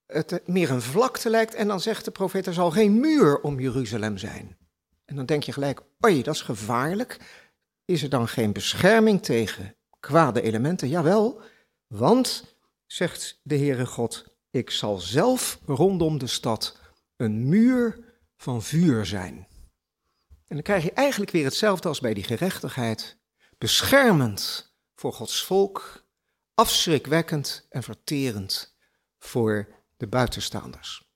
het 0.07 0.47
meer 0.47 0.71
een 0.71 0.83
vlakte 0.83 1.31
lijkt. 1.31 1.55
En 1.55 1.69
dan 1.69 1.81
zegt 1.81 2.05
de 2.05 2.11
profeet, 2.11 2.47
er 2.47 2.55
zal 2.55 2.71
geen 2.71 3.01
muur 3.01 3.41
om 3.41 3.61
Jeruzalem 3.61 4.19
zijn. 4.19 4.57
En 5.05 5.17
dan 5.17 5.27
denk 5.27 5.43
je 5.43 5.53
gelijk, 5.53 5.81
oei, 6.05 6.23
dat 6.23 6.35
is 6.35 6.43
gevaarlijk. 6.43 7.19
Is 7.85 8.03
er 8.03 8.09
dan 8.09 8.29
geen 8.29 8.53
bescherming 8.53 9.23
tegen 9.23 9.77
kwade 10.01 10.43
elementen? 10.43 10.89
Jawel, 10.89 11.41
want, 11.87 12.55
zegt 12.87 13.41
de 13.43 13.57
Heere 13.57 13.87
God, 13.87 14.25
ik 14.51 14.71
zal 14.71 14.99
zelf 14.99 15.59
rondom 15.67 16.19
de 16.19 16.27
stad 16.27 16.79
een 17.17 17.49
muur 17.49 18.09
van 18.41 18.63
vuur 18.63 19.07
zijn. 19.07 19.49
En 20.47 20.57
dan 20.57 20.63
krijg 20.63 20.83
je 20.85 20.93
eigenlijk 20.93 21.31
weer 21.31 21.45
hetzelfde 21.45 21.89
als 21.89 22.01
bij 22.01 22.15
die 22.15 22.25
gerechtigheid. 22.25 23.19
Beschermend 23.59 24.73
voor 24.95 25.13
Gods 25.13 25.45
volk, 25.45 26.07
afschrikwekkend 26.55 27.67
en 27.69 27.83
verterend 27.83 28.77
voor 29.19 29.69
de 29.97 30.07
buitenstaanders. 30.07 31.09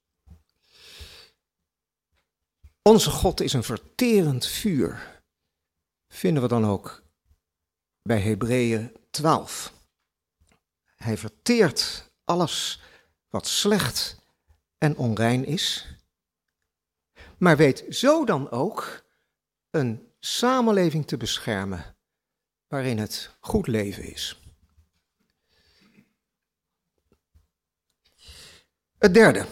Onze 2.83 3.11
God 3.11 3.40
is 3.40 3.52
een 3.52 3.64
verterend 3.64 4.47
vuur. 4.47 5.23
Vinden 6.09 6.43
we 6.43 6.49
dan 6.49 6.64
ook 6.64 7.02
bij 8.02 8.21
Hebreeën 8.21 8.97
12. 9.11 9.73
Hij 10.97 11.19
verteert 11.19 12.11
alles 12.25 12.81
wat 13.28 13.47
slecht 13.47 14.16
en 14.78 14.97
onrein 14.97 15.45
is 15.45 15.93
maar 17.44 17.56
weet 17.56 17.84
zo 17.88 18.24
dan 18.24 18.50
ook 18.50 19.04
een 19.70 20.12
samenleving 20.18 21.06
te 21.06 21.16
beschermen 21.16 21.96
waarin 22.66 22.98
het 22.98 23.36
goed 23.40 23.66
leven 23.66 24.04
is. 24.04 24.40
Het 28.98 29.14
derde. 29.14 29.46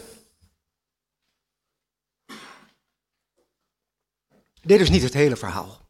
Dit 4.61 4.79
is 4.79 4.89
niet 4.89 5.03
het 5.03 5.13
hele 5.13 5.35
verhaal, 5.35 5.89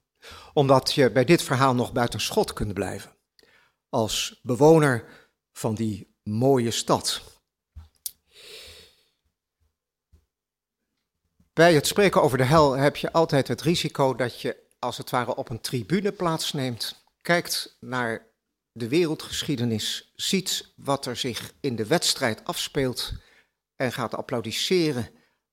omdat 0.53 0.93
je 0.93 1.12
bij 1.12 1.25
dit 1.25 1.41
verhaal 1.41 1.75
nog 1.75 1.91
buiten 1.91 2.19
schot 2.19 2.53
kunt 2.53 2.74
blijven. 2.74 3.17
Als 3.89 4.39
bewoner 4.41 5.29
van 5.51 5.75
die 5.75 6.15
mooie 6.24 6.72
stad. 6.72 7.33
Bij 11.53 11.74
het 11.74 11.88
spreken 11.88 12.22
over 12.22 12.38
de 12.38 12.43
hel 12.43 12.72
heb 12.72 12.95
je 12.95 13.12
altijd 13.12 13.48
het 13.48 13.62
risico 13.62 14.15
dat 14.15 14.41
je 14.41 14.55
als 14.79 14.98
het 14.98 15.10
ware 15.10 15.36
op 15.36 15.50
een 15.50 15.62
tribune 15.62 16.12
plaatsneemt, 16.12 17.03
kijkt 17.22 17.77
naar 17.79 18.25
de 18.72 18.88
wereldgeschiedenis, 18.88 20.12
ziet 20.15 20.74
wat 20.75 21.05
er 21.05 21.15
zich 21.15 21.53
in 21.60 21.75
de 21.75 21.86
wedstrijd 21.86 22.45
afspeelt 22.45 23.13
en 23.75 23.91
gaat 23.91 24.15
applaudisseren 24.15 25.10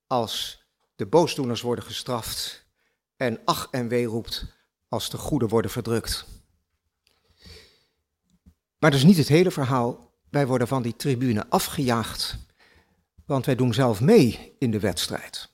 als 0.07 0.65
de 0.97 1.07
boosdoeners 1.07 1.61
worden 1.61 1.85
gestraft 1.85 2.65
en 3.17 3.41
ach 3.45 3.69
en 3.71 3.89
wee 3.89 4.07
roept 4.07 4.45
als 4.89 5.11
de 5.11 5.19
goeden 5.19 5.49
worden 5.49 5.71
verdrukt. 5.71 6.27
Maar 8.79 8.91
dat 8.91 9.01
is 9.01 9.05
niet 9.05 9.17
het 9.17 9.29
hele 9.29 9.51
verhaal. 9.51 10.13
Wij 10.31 10.47
worden 10.47 10.69
van 10.69 10.83
die 10.83 10.97
tribune 10.97 11.49
afgejaagd, 11.49 12.39
want 13.27 13.47
wij 13.47 13.55
doen 13.55 13.75
zelf 13.75 14.01
mee 14.01 14.57
in 14.59 14.71
de 14.71 14.81
wedstrijd. 14.81 15.50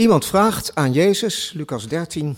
Iemand 0.00 0.26
vraagt 0.26 0.74
aan 0.74 0.92
Jezus, 0.92 1.52
Lucas 1.52 1.88
13, 1.88 2.36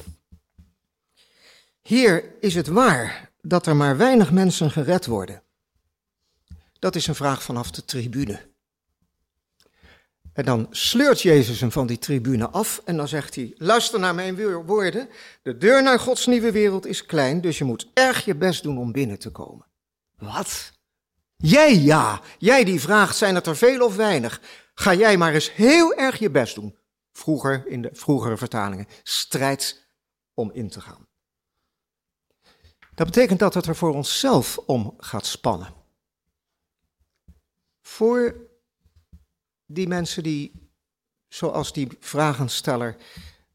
Heer, 1.82 2.24
is 2.40 2.54
het 2.54 2.66
waar 2.66 3.30
dat 3.40 3.66
er 3.66 3.76
maar 3.76 3.96
weinig 3.96 4.32
mensen 4.32 4.70
gered 4.70 5.06
worden? 5.06 5.42
Dat 6.78 6.94
is 6.94 7.06
een 7.06 7.14
vraag 7.14 7.42
vanaf 7.42 7.70
de 7.70 7.84
tribune. 7.84 8.40
En 10.32 10.44
dan 10.44 10.66
sleurt 10.70 11.22
Jezus 11.22 11.60
hem 11.60 11.72
van 11.72 11.86
die 11.86 11.98
tribune 11.98 12.48
af 12.48 12.82
en 12.84 12.96
dan 12.96 13.08
zegt 13.08 13.34
hij, 13.34 13.54
luister 13.56 14.00
naar 14.00 14.14
mijn 14.14 14.64
woorden, 14.66 15.08
de 15.42 15.58
deur 15.58 15.82
naar 15.82 15.98
Gods 15.98 16.26
nieuwe 16.26 16.52
wereld 16.52 16.86
is 16.86 17.06
klein, 17.06 17.40
dus 17.40 17.58
je 17.58 17.64
moet 17.64 17.86
erg 17.94 18.24
je 18.24 18.34
best 18.34 18.62
doen 18.62 18.78
om 18.78 18.92
binnen 18.92 19.18
te 19.18 19.30
komen. 19.30 19.66
Wat? 20.18 20.72
Jij 21.36 21.78
ja, 21.78 22.20
jij 22.38 22.64
die 22.64 22.80
vraagt, 22.80 23.16
zijn 23.16 23.34
het 23.34 23.46
er 23.46 23.56
veel 23.56 23.84
of 23.84 23.96
weinig? 23.96 24.40
Ga 24.74 24.94
jij 24.94 25.16
maar 25.16 25.34
eens 25.34 25.52
heel 25.52 25.94
erg 25.94 26.18
je 26.18 26.30
best 26.30 26.54
doen 26.54 26.80
vroeger 27.12 27.66
in 27.66 27.82
de 27.82 27.90
vroegere 27.92 28.36
vertalingen, 28.36 28.86
strijd 29.02 29.86
om 30.34 30.50
in 30.52 30.68
te 30.68 30.80
gaan. 30.80 31.06
Dat 32.94 33.06
betekent 33.06 33.38
dat 33.38 33.54
het 33.54 33.66
er 33.66 33.76
voor 33.76 33.94
onszelf 33.94 34.58
om 34.58 34.94
gaat 34.98 35.26
spannen. 35.26 35.74
Voor 37.80 38.50
die 39.66 39.88
mensen 39.88 40.22
die, 40.22 40.70
zoals 41.28 41.72
die 41.72 41.88
vragensteller, 42.00 42.96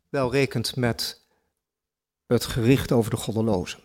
wel 0.10 0.32
rekent 0.32 0.76
met 0.76 1.26
het 2.26 2.46
gericht 2.46 2.92
over 2.92 3.12
de 3.12 3.18
goddelozen. 3.18 3.80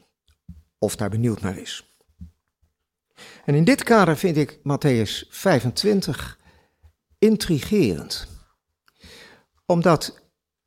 Of 0.78 0.96
daar 0.96 1.10
benieuwd 1.10 1.40
naar 1.40 1.56
is. 1.56 1.96
En 3.44 3.54
in 3.54 3.64
dit 3.64 3.82
kader 3.82 4.16
vind 4.16 4.36
ik 4.36 4.58
Matthäus 4.58 5.28
25 5.28 6.38
intrigerend 7.18 8.31
omdat 9.72 10.20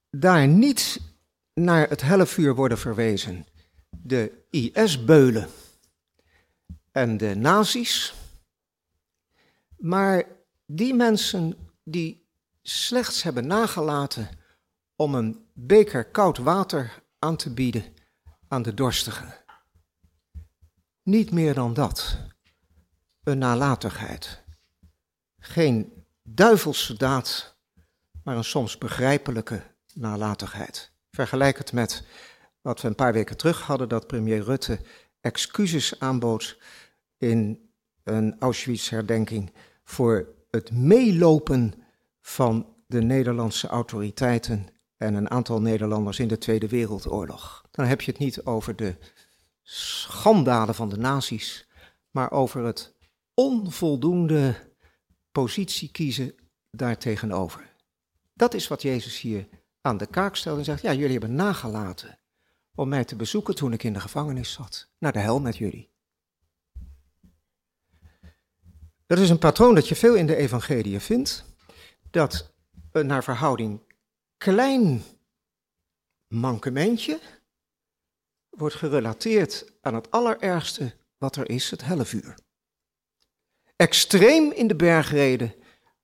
daar 0.10 0.48
niet 0.48 1.02
naar 1.54 1.90
het 1.90 2.02
hellevuur 2.02 2.56
worden 2.56 2.78
verwezen 2.78 3.46
de 3.90 4.46
IS-beulen 4.50 5.50
en 6.92 7.18
de 7.18 7.36
nazi's, 7.36 8.14
maar 9.78 10.24
die 10.66 10.94
mensen 10.94 11.70
die 11.84 12.28
slechts 12.62 13.24
hebben 13.24 13.48
nagelaten 13.48 14.30
om 14.96 15.16
een 15.16 15.46
beker 15.54 16.06
koud 16.06 16.38
water 16.38 17.04
aan 17.20 17.36
te 17.36 17.54
bieden 17.54 17.94
aan 18.48 18.62
de 18.62 18.74
dorstigen. 18.74 19.34
Niet 21.04 21.32
meer 21.32 21.54
dan 21.54 21.74
dat. 21.74 22.18
Een 23.24 23.38
nalatigheid. 23.38 24.44
Geen 25.38 26.06
duivelse 26.24 26.98
daad 26.98 27.55
maar 28.26 28.38
een 28.38 28.44
soms 28.44 28.78
begrijpelijke 28.78 29.64
nalatigheid. 29.94 30.92
Vergelijk 31.12 31.58
het 31.58 31.74
met 31.74 32.04
wat 32.62 32.82
we 32.82 32.88
een 32.88 32.96
paar 32.96 33.14
weken 33.14 33.38
terug 33.38 33.62
hadden, 33.62 33.90
dat 33.90 34.08
premier 34.08 34.44
Rutte 34.44 34.80
excuses 35.22 36.00
aanbood 36.00 36.58
in 37.18 37.70
een 38.04 38.36
Auschwitz-herdenking 38.40 39.54
voor 39.84 40.28
het 40.50 40.72
meelopen 40.72 41.74
van 42.22 42.76
de 42.88 43.02
Nederlandse 43.02 43.68
autoriteiten 43.68 44.68
en 44.98 45.14
een 45.14 45.30
aantal 45.30 45.62
Nederlanders 45.62 46.20
in 46.20 46.28
de 46.28 46.38
Tweede 46.38 46.68
Wereldoorlog. 46.68 47.64
Dan 47.72 47.86
heb 47.86 48.02
je 48.02 48.12
het 48.12 48.20
niet 48.20 48.46
over 48.46 48.76
de 48.76 48.96
schandalen 49.64 50.76
van 50.76 50.90
de 50.90 50.98
nazi's, 50.98 51.68
maar 52.12 52.32
over 52.32 52.64
het 52.64 52.94
onvoldoende 53.34 54.56
positie 55.32 55.92
kiezen 55.92 56.36
daartegenover. 56.72 57.75
Dat 58.36 58.54
is 58.54 58.68
wat 58.68 58.82
Jezus 58.82 59.22
hier 59.22 59.48
aan 59.82 59.98
de 59.98 60.06
kaak 60.06 60.36
stelt 60.36 60.58
en 60.58 60.64
zegt, 60.64 60.82
ja, 60.82 60.94
jullie 60.94 61.12
hebben 61.12 61.36
nagelaten 61.36 62.20
om 62.76 62.90
mij 62.90 63.04
te 63.04 63.16
bezoeken 63.16 63.56
toen 63.56 63.74
ik 63.74 63.84
in 63.84 63.94
de 63.94 64.00
gevangenis 64.00 64.52
zat. 64.52 64.90
Naar 64.98 65.12
de 65.12 65.20
hel 65.20 65.40
met 65.40 65.58
jullie. 65.58 65.90
Dat 69.08 69.20
is 69.20 69.30
een 69.30 69.40
patroon 69.40 69.76
dat 69.76 69.88
je 69.88 69.96
veel 69.96 70.16
in 70.16 70.28
de 70.28 70.36
evangelie 70.36 71.00
vindt, 71.00 71.46
dat 72.10 72.54
naar 72.92 73.24
verhouding 73.24 73.82
klein 74.38 75.04
mankementje 76.28 77.20
wordt 78.50 78.76
gerelateerd 78.76 79.74
aan 79.82 79.94
het 79.94 80.12
allerergste 80.12 80.94
wat 81.18 81.36
er 81.36 81.50
is, 81.50 81.72
het 81.72 81.84
hellevuur. 81.84 82.36
Extreem 83.76 84.52
in 84.52 84.68
de 84.68 84.76
bergreden, 84.76 85.54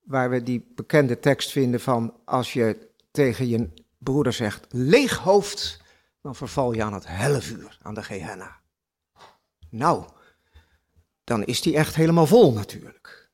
waar 0.01 0.29
we 0.29 0.43
die 0.43 0.71
bekende 0.75 1.19
tekst 1.19 1.51
vinden 1.51 1.79
van 1.79 2.19
als 2.25 2.53
je 2.53 2.89
tegen 3.11 3.47
je 3.47 3.69
broeder 3.97 4.33
zegt 4.33 4.65
leeg 4.69 5.17
hoofd, 5.17 5.81
dan 6.21 6.35
verval 6.35 6.73
je 6.73 6.83
aan 6.83 6.93
het 6.93 7.07
hellevuur, 7.07 7.77
aan 7.81 7.93
de 7.93 8.03
Gehenna. 8.03 8.59
Nou, 9.69 10.05
dan 11.23 11.43
is 11.43 11.61
die 11.61 11.75
echt 11.75 11.95
helemaal 11.95 12.27
vol 12.27 12.53
natuurlijk. 12.53 13.29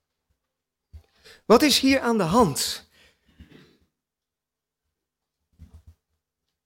Wat 1.46 1.62
is 1.62 1.80
hier 1.80 2.00
aan 2.00 2.18
de 2.18 2.24
hand? 2.24 2.90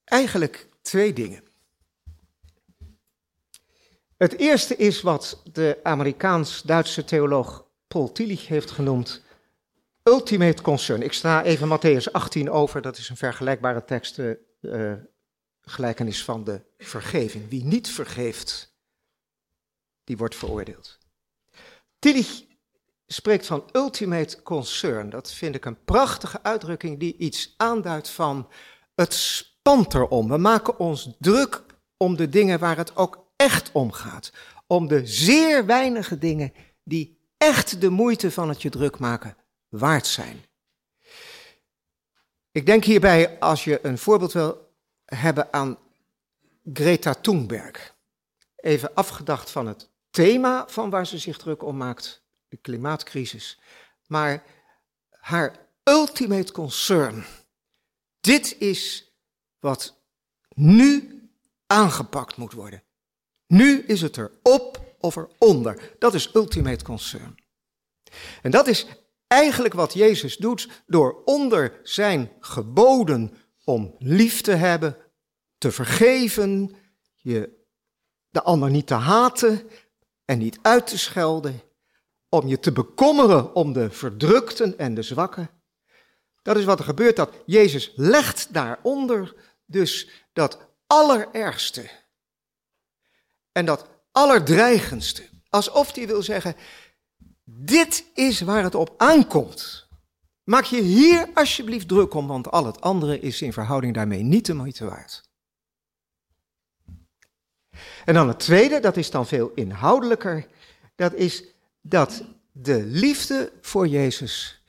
Eigenlijk 0.03 0.67
twee 0.81 1.13
dingen. 1.13 1.43
Het 4.17 4.37
eerste 4.37 4.75
is 4.75 5.01
wat 5.01 5.41
de 5.51 5.79
Amerikaans-Duitse 5.83 7.03
theoloog 7.03 7.65
Paul 7.87 8.11
Tillich 8.11 8.47
heeft 8.47 8.71
genoemd 8.71 9.21
ultimate 10.11 10.61
concern. 10.61 11.01
Ik 11.01 11.13
sta 11.13 11.43
even 11.43 11.67
Matthäus 11.67 12.11
18 12.11 12.49
over, 12.49 12.81
dat 12.81 12.97
is 12.97 13.09
een 13.09 13.17
vergelijkbare 13.17 13.85
tekst, 13.85 14.15
de 14.15 14.39
uh, 14.61 14.93
gelijkenis 15.61 16.23
van 16.23 16.43
de 16.43 16.61
vergeving. 16.77 17.49
Wie 17.49 17.63
niet 17.63 17.89
vergeeft, 17.89 18.75
die 20.03 20.17
wordt 20.17 20.35
veroordeeld. 20.35 20.97
Tillich 21.99 22.43
spreekt 23.07 23.45
van 23.45 23.69
ultimate 23.71 24.41
concern. 24.41 25.09
Dat 25.09 25.31
vind 25.31 25.55
ik 25.55 25.65
een 25.65 25.83
prachtige 25.83 26.43
uitdrukking 26.43 26.99
die 26.99 27.17
iets 27.17 27.53
aanduidt 27.57 28.09
van 28.09 28.49
het 28.95 29.13
spant 29.13 29.93
erom. 29.93 30.27
We 30.27 30.37
maken 30.37 30.79
ons 30.79 31.09
druk 31.19 31.63
om 31.97 32.15
de 32.15 32.29
dingen 32.29 32.59
waar 32.59 32.77
het 32.77 32.95
ook 32.95 33.25
echt 33.35 33.69
om 33.71 33.91
gaat. 33.91 34.31
Om 34.67 34.87
de 34.87 35.05
zeer 35.07 35.65
weinige 35.65 36.17
dingen 36.17 36.53
die 36.83 37.19
echt 37.37 37.81
de 37.81 37.89
moeite 37.89 38.31
van 38.31 38.49
het 38.49 38.61
je 38.61 38.69
druk 38.69 38.99
maken 38.99 39.35
waard 39.71 40.07
zijn. 40.07 40.45
Ik 42.51 42.65
denk 42.65 42.83
hierbij, 42.83 43.39
als 43.39 43.63
je 43.63 43.85
een 43.85 43.97
voorbeeld 43.97 44.33
wil 44.33 44.75
hebben 45.05 45.53
aan 45.53 45.77
Greta 46.73 47.13
Thunberg. 47.13 47.95
Even 48.55 48.93
afgedacht 48.93 49.49
van 49.49 49.67
het 49.67 49.89
thema 50.09 50.67
van 50.67 50.89
waar 50.89 51.07
ze 51.07 51.17
zich 51.17 51.37
druk 51.37 51.63
om 51.63 51.77
maakt, 51.77 52.23
de 52.47 52.57
klimaatcrisis. 52.57 53.59
Maar 54.07 54.43
haar 55.09 55.67
ultimate 55.83 56.51
concern. 56.51 57.25
Dit 58.19 58.57
is 58.57 59.11
wat 59.59 59.95
nu 60.55 61.21
aangepakt 61.67 62.37
moet 62.37 62.53
worden. 62.53 62.83
Nu 63.47 63.79
is 63.79 64.01
het 64.01 64.17
er 64.17 64.31
op 64.41 64.95
of 64.99 65.15
eronder. 65.15 65.95
Dat 65.99 66.13
is 66.13 66.35
ultimate 66.35 66.83
concern. 66.83 67.35
En 68.41 68.51
dat 68.51 68.67
is 68.67 68.85
eigenlijk 69.31 69.73
wat 69.73 69.93
Jezus 69.93 70.37
doet 70.37 70.83
door 70.87 71.21
onder 71.25 71.79
zijn 71.83 72.31
geboden 72.39 73.33
om 73.63 73.95
lief 73.99 74.41
te 74.41 74.51
hebben, 74.51 74.97
te 75.57 75.71
vergeven, 75.71 76.75
je 77.15 77.59
de 78.29 78.41
ander 78.41 78.69
niet 78.69 78.87
te 78.87 78.93
haten 78.93 79.69
en 80.25 80.37
niet 80.37 80.59
uit 80.61 80.87
te 80.87 80.97
schelden, 80.97 81.61
om 82.29 82.47
je 82.47 82.59
te 82.59 82.71
bekommeren 82.71 83.55
om 83.55 83.73
de 83.73 83.91
verdrukten 83.91 84.77
en 84.77 84.93
de 84.93 85.01
zwakken. 85.01 85.49
Dat 86.41 86.57
is 86.57 86.65
wat 86.65 86.79
er 86.79 86.85
gebeurt, 86.85 87.15
dat 87.15 87.33
Jezus 87.45 87.91
legt 87.95 88.53
daaronder 88.53 89.35
dus 89.65 90.09
dat 90.33 90.57
allerergste 90.87 91.89
en 93.51 93.65
dat 93.65 93.89
allerdreigendste. 94.11 95.29
Alsof 95.49 95.95
hij 95.95 96.07
wil 96.07 96.23
zeggen, 96.23 96.55
dit 97.53 98.05
is 98.13 98.41
waar 98.41 98.63
het 98.63 98.75
op 98.75 98.93
aankomt. 98.97 99.87
Maak 100.43 100.63
je 100.63 100.81
hier 100.81 101.29
alsjeblieft 101.33 101.87
druk 101.87 102.13
om, 102.13 102.27
want 102.27 102.51
al 102.51 102.65
het 102.65 102.81
andere 102.81 103.19
is 103.19 103.41
in 103.41 103.53
verhouding 103.53 103.93
daarmee 103.93 104.23
niet 104.23 104.45
de 104.45 104.53
moeite 104.53 104.85
waard. 104.85 105.29
En 108.05 108.13
dan 108.13 108.27
het 108.27 108.39
tweede, 108.39 108.79
dat 108.79 108.97
is 108.97 109.11
dan 109.11 109.27
veel 109.27 109.51
inhoudelijker, 109.55 110.47
dat 110.95 111.13
is 111.13 111.43
dat 111.81 112.23
de 112.51 112.83
liefde 112.83 113.51
voor 113.61 113.87
Jezus 113.87 114.61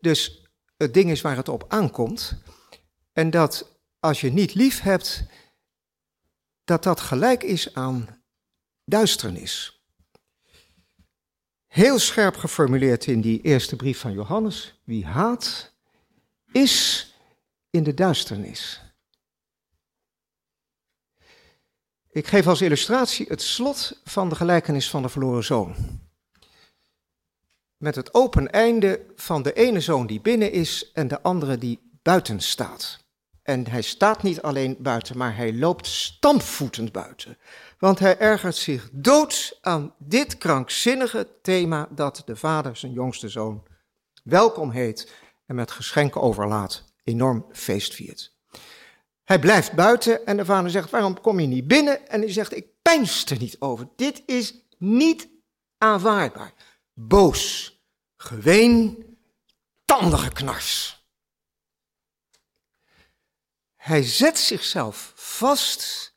dus 0.00 0.42
het 0.76 0.94
ding 0.94 1.10
is 1.10 1.20
waar 1.20 1.36
het 1.36 1.48
op 1.48 1.64
aankomt. 1.68 2.42
En 3.12 3.30
dat 3.30 3.78
als 4.00 4.20
je 4.20 4.32
niet 4.32 4.54
lief 4.54 4.80
hebt, 4.80 5.24
dat 6.64 6.82
dat 6.82 7.00
gelijk 7.00 7.42
is 7.42 7.74
aan 7.74 8.22
duisternis. 8.84 9.77
Heel 11.78 11.98
scherp 11.98 12.36
geformuleerd 12.36 13.06
in 13.06 13.20
die 13.20 13.40
eerste 13.40 13.76
brief 13.76 13.98
van 13.98 14.12
Johannes. 14.12 14.80
Wie 14.84 15.06
haat, 15.06 15.72
is 16.52 17.06
in 17.70 17.82
de 17.82 17.94
duisternis. 17.94 18.82
Ik 22.10 22.26
geef 22.26 22.46
als 22.46 22.60
illustratie 22.60 23.26
het 23.28 23.42
slot 23.42 24.00
van 24.04 24.28
de 24.28 24.34
gelijkenis 24.34 24.90
van 24.90 25.02
de 25.02 25.08
verloren 25.08 25.44
zoon. 25.44 25.74
Met 27.76 27.94
het 27.94 28.14
open 28.14 28.52
einde 28.52 29.04
van 29.14 29.42
de 29.42 29.52
ene 29.52 29.80
zoon 29.80 30.06
die 30.06 30.20
binnen 30.20 30.52
is 30.52 30.90
en 30.92 31.08
de 31.08 31.22
andere 31.22 31.58
die 31.58 31.98
buiten 32.02 32.40
staat. 32.40 33.07
En 33.48 33.66
hij 33.68 33.82
staat 33.82 34.22
niet 34.22 34.42
alleen 34.42 34.76
buiten, 34.78 35.18
maar 35.18 35.36
hij 35.36 35.54
loopt 35.54 35.86
stampvoetend 35.86 36.92
buiten. 36.92 37.38
Want 37.78 37.98
hij 37.98 38.18
ergert 38.18 38.56
zich 38.56 38.88
dood 38.92 39.58
aan 39.60 39.94
dit 39.98 40.38
krankzinnige 40.38 41.28
thema 41.42 41.88
dat 41.90 42.22
de 42.26 42.36
vader 42.36 42.76
zijn 42.76 42.92
jongste 42.92 43.28
zoon 43.28 43.66
welkom 44.24 44.70
heet 44.70 45.12
en 45.46 45.54
met 45.54 45.70
geschenken 45.70 46.20
overlaat, 46.20 46.84
enorm 47.04 47.46
feest 47.52 47.94
viert. 47.94 48.36
Hij 49.24 49.38
blijft 49.38 49.72
buiten 49.72 50.26
en 50.26 50.36
de 50.36 50.44
vader 50.44 50.70
zegt, 50.70 50.90
waarom 50.90 51.20
kom 51.20 51.40
je 51.40 51.46
niet 51.46 51.66
binnen? 51.66 52.08
En 52.08 52.20
hij 52.20 52.32
zegt, 52.32 52.56
ik 52.56 52.66
pijnst 52.82 53.30
er 53.30 53.38
niet 53.38 53.56
over. 53.58 53.88
Dit 53.96 54.22
is 54.26 54.54
niet 54.78 55.28
aanvaardbaar. 55.78 56.52
Boos, 56.92 57.72
geween, 58.16 59.04
tandige 59.84 60.32
knars. 60.32 60.97
Hij 63.78 64.02
zet 64.02 64.38
zichzelf 64.38 65.12
vast 65.16 66.14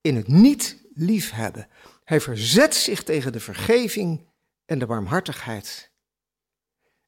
in 0.00 0.16
het 0.16 0.28
niet 0.28 0.84
liefhebben. 0.94 1.68
Hij 2.04 2.20
verzet 2.20 2.74
zich 2.74 3.02
tegen 3.02 3.32
de 3.32 3.40
vergeving 3.40 4.30
en 4.64 4.78
de 4.78 4.86
warmhartigheid. 4.86 5.90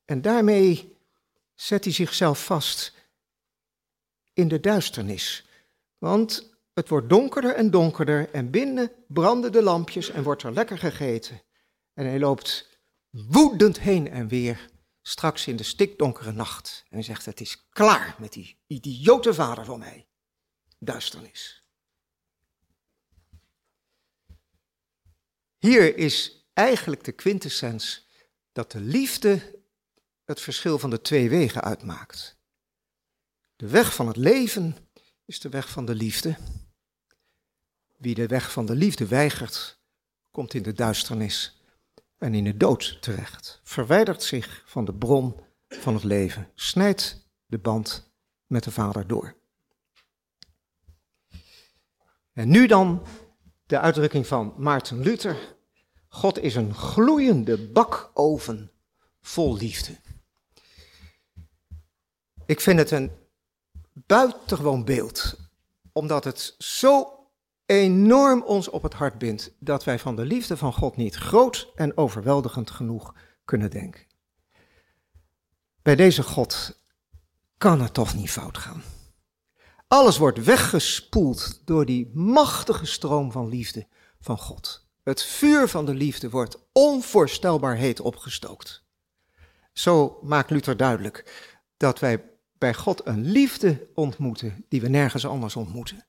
En 0.04 0.22
daarmee 0.22 0.96
zet 1.54 1.84
hij 1.84 1.92
zichzelf 1.92 2.44
vast 2.44 2.94
in 4.32 4.48
de 4.48 4.60
duisternis. 4.60 5.48
Want 5.98 6.58
het 6.72 6.88
wordt 6.88 7.08
donkerder 7.08 7.54
en 7.54 7.70
donkerder 7.70 8.30
en 8.30 8.50
binnen 8.50 8.92
branden 9.08 9.52
de 9.52 9.62
lampjes 9.62 10.10
en 10.10 10.22
wordt 10.22 10.42
er 10.42 10.52
lekker 10.52 10.78
gegeten. 10.78 11.42
En 11.94 12.06
hij 12.06 12.18
loopt 12.18 12.78
woedend 13.10 13.80
heen 13.80 14.10
en 14.10 14.28
weer 14.28 14.68
straks 15.02 15.46
in 15.46 15.56
de 15.56 15.62
stikdonkere 15.62 16.32
nacht. 16.32 16.84
En 16.88 17.04
zegt, 17.04 17.24
het 17.24 17.40
is 17.40 17.68
klaar 17.70 18.16
met 18.18 18.32
die 18.32 18.58
idiote 18.66 19.34
vader 19.34 19.64
van 19.64 19.78
mij. 19.78 20.06
Duisternis. 20.78 21.64
Hier 25.58 25.96
is 25.96 26.44
eigenlijk 26.52 27.04
de 27.04 27.12
quintessens 27.12 28.06
dat 28.52 28.72
de 28.72 28.80
liefde 28.80 29.58
het 30.24 30.40
verschil 30.40 30.78
van 30.78 30.90
de 30.90 31.00
twee 31.00 31.28
wegen 31.28 31.62
uitmaakt. 31.62 32.38
De 33.56 33.68
weg 33.68 33.94
van 33.94 34.06
het 34.06 34.16
leven 34.16 34.76
is 35.24 35.40
de 35.40 35.48
weg 35.48 35.68
van 35.70 35.84
de 35.84 35.94
liefde. 35.94 36.36
Wie 37.96 38.14
de 38.14 38.26
weg 38.26 38.52
van 38.52 38.66
de 38.66 38.74
liefde 38.74 39.06
weigert, 39.06 39.80
komt 40.30 40.54
in 40.54 40.62
de 40.62 40.72
duisternis 40.72 41.59
en 42.20 42.34
in 42.34 42.44
de 42.44 42.56
dood 42.56 43.02
terecht, 43.02 43.60
verwijdert 43.62 44.22
zich 44.22 44.62
van 44.66 44.84
de 44.84 44.94
bron 44.94 45.40
van 45.68 45.94
het 45.94 46.04
leven, 46.04 46.50
snijdt 46.54 47.30
de 47.46 47.58
band 47.58 48.12
met 48.46 48.64
de 48.64 48.70
Vader 48.70 49.06
door. 49.06 49.36
En 52.32 52.48
nu 52.48 52.66
dan 52.66 53.06
de 53.66 53.78
uitdrukking 53.78 54.26
van 54.26 54.54
Maarten 54.56 55.00
Luther. 55.00 55.56
God 56.08 56.38
is 56.38 56.54
een 56.54 56.74
gloeiende 56.74 57.68
bakoven 57.68 58.70
vol 59.20 59.56
liefde. 59.56 59.96
Ik 62.46 62.60
vind 62.60 62.78
het 62.78 62.90
een 62.90 63.12
buitengewoon 63.92 64.84
beeld, 64.84 65.36
omdat 65.92 66.24
het 66.24 66.54
zo 66.58 67.19
enorm 67.70 68.42
ons 68.42 68.68
op 68.68 68.82
het 68.82 68.94
hart 68.94 69.18
bindt 69.18 69.52
dat 69.58 69.84
wij 69.84 69.98
van 69.98 70.16
de 70.16 70.24
liefde 70.24 70.56
van 70.56 70.72
God 70.72 70.96
niet 70.96 71.14
groot 71.14 71.72
en 71.74 71.96
overweldigend 71.96 72.70
genoeg 72.70 73.14
kunnen 73.44 73.70
denken. 73.70 74.06
Bij 75.82 75.96
deze 75.96 76.22
God 76.22 76.80
kan 77.58 77.80
het 77.80 77.94
toch 77.94 78.14
niet 78.14 78.30
fout 78.30 78.58
gaan. 78.58 78.82
Alles 79.86 80.18
wordt 80.18 80.44
weggespoeld 80.44 81.62
door 81.64 81.84
die 81.86 82.10
machtige 82.14 82.86
stroom 82.86 83.32
van 83.32 83.48
liefde 83.48 83.86
van 84.20 84.38
God. 84.38 84.88
Het 85.02 85.22
vuur 85.22 85.68
van 85.68 85.86
de 85.86 85.94
liefde 85.94 86.30
wordt 86.30 86.58
onvoorstelbaar 86.72 87.76
heet 87.76 88.00
opgestookt. 88.00 88.84
Zo 89.72 90.18
maakt 90.22 90.50
Luther 90.50 90.76
duidelijk 90.76 91.48
dat 91.76 91.98
wij 91.98 92.24
bij 92.58 92.74
God 92.74 93.06
een 93.06 93.24
liefde 93.24 93.88
ontmoeten 93.94 94.64
die 94.68 94.80
we 94.80 94.88
nergens 94.88 95.26
anders 95.26 95.56
ontmoeten. 95.56 96.04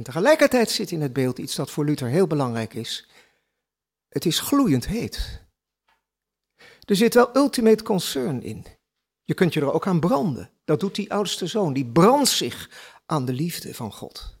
En 0.00 0.06
tegelijkertijd 0.06 0.70
zit 0.70 0.90
in 0.90 1.00
het 1.00 1.12
beeld 1.12 1.38
iets 1.38 1.54
dat 1.54 1.70
voor 1.70 1.84
Luther 1.84 2.08
heel 2.08 2.26
belangrijk 2.26 2.74
is. 2.74 3.08
Het 4.08 4.24
is 4.26 4.40
gloeiend 4.40 4.86
heet. 4.86 5.44
Er 6.80 6.96
zit 6.96 7.14
wel 7.14 7.36
ultimate 7.36 7.84
concern 7.84 8.42
in. 8.42 8.66
Je 9.24 9.34
kunt 9.34 9.54
je 9.54 9.60
er 9.60 9.72
ook 9.72 9.86
aan 9.86 10.00
branden. 10.00 10.50
Dat 10.64 10.80
doet 10.80 10.94
die 10.94 11.12
oudste 11.12 11.46
zoon. 11.46 11.72
Die 11.72 11.86
brandt 11.86 12.28
zich 12.28 12.70
aan 13.06 13.24
de 13.24 13.32
liefde 13.32 13.74
van 13.74 13.92
God. 13.92 14.38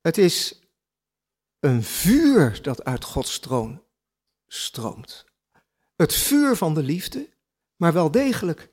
Het 0.00 0.18
is 0.18 0.60
een 1.60 1.82
vuur 1.82 2.62
dat 2.62 2.84
uit 2.84 3.04
Gods 3.04 3.38
troon 3.38 3.84
stroomt. 4.46 5.24
Het 5.96 6.14
vuur 6.14 6.56
van 6.56 6.74
de 6.74 6.82
liefde, 6.82 7.28
maar 7.76 7.92
wel 7.92 8.10
degelijk 8.10 8.70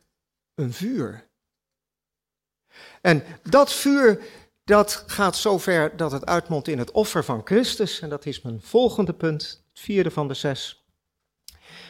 een 0.55 0.73
vuur. 0.73 1.29
En 3.01 3.23
dat 3.43 3.73
vuur, 3.73 4.23
dat 4.65 5.03
gaat 5.07 5.35
zover 5.35 5.97
dat 5.97 6.11
het 6.11 6.25
uitmondt 6.25 6.67
in 6.67 6.79
het 6.79 6.91
offer 6.91 7.23
van 7.23 7.41
Christus. 7.43 7.99
En 7.99 8.09
dat 8.09 8.25
is 8.25 8.41
mijn 8.41 8.61
volgende 8.61 9.13
punt, 9.13 9.41
het 9.73 9.83
vierde 9.83 10.11
van 10.11 10.27
de 10.27 10.33
zes. 10.33 10.85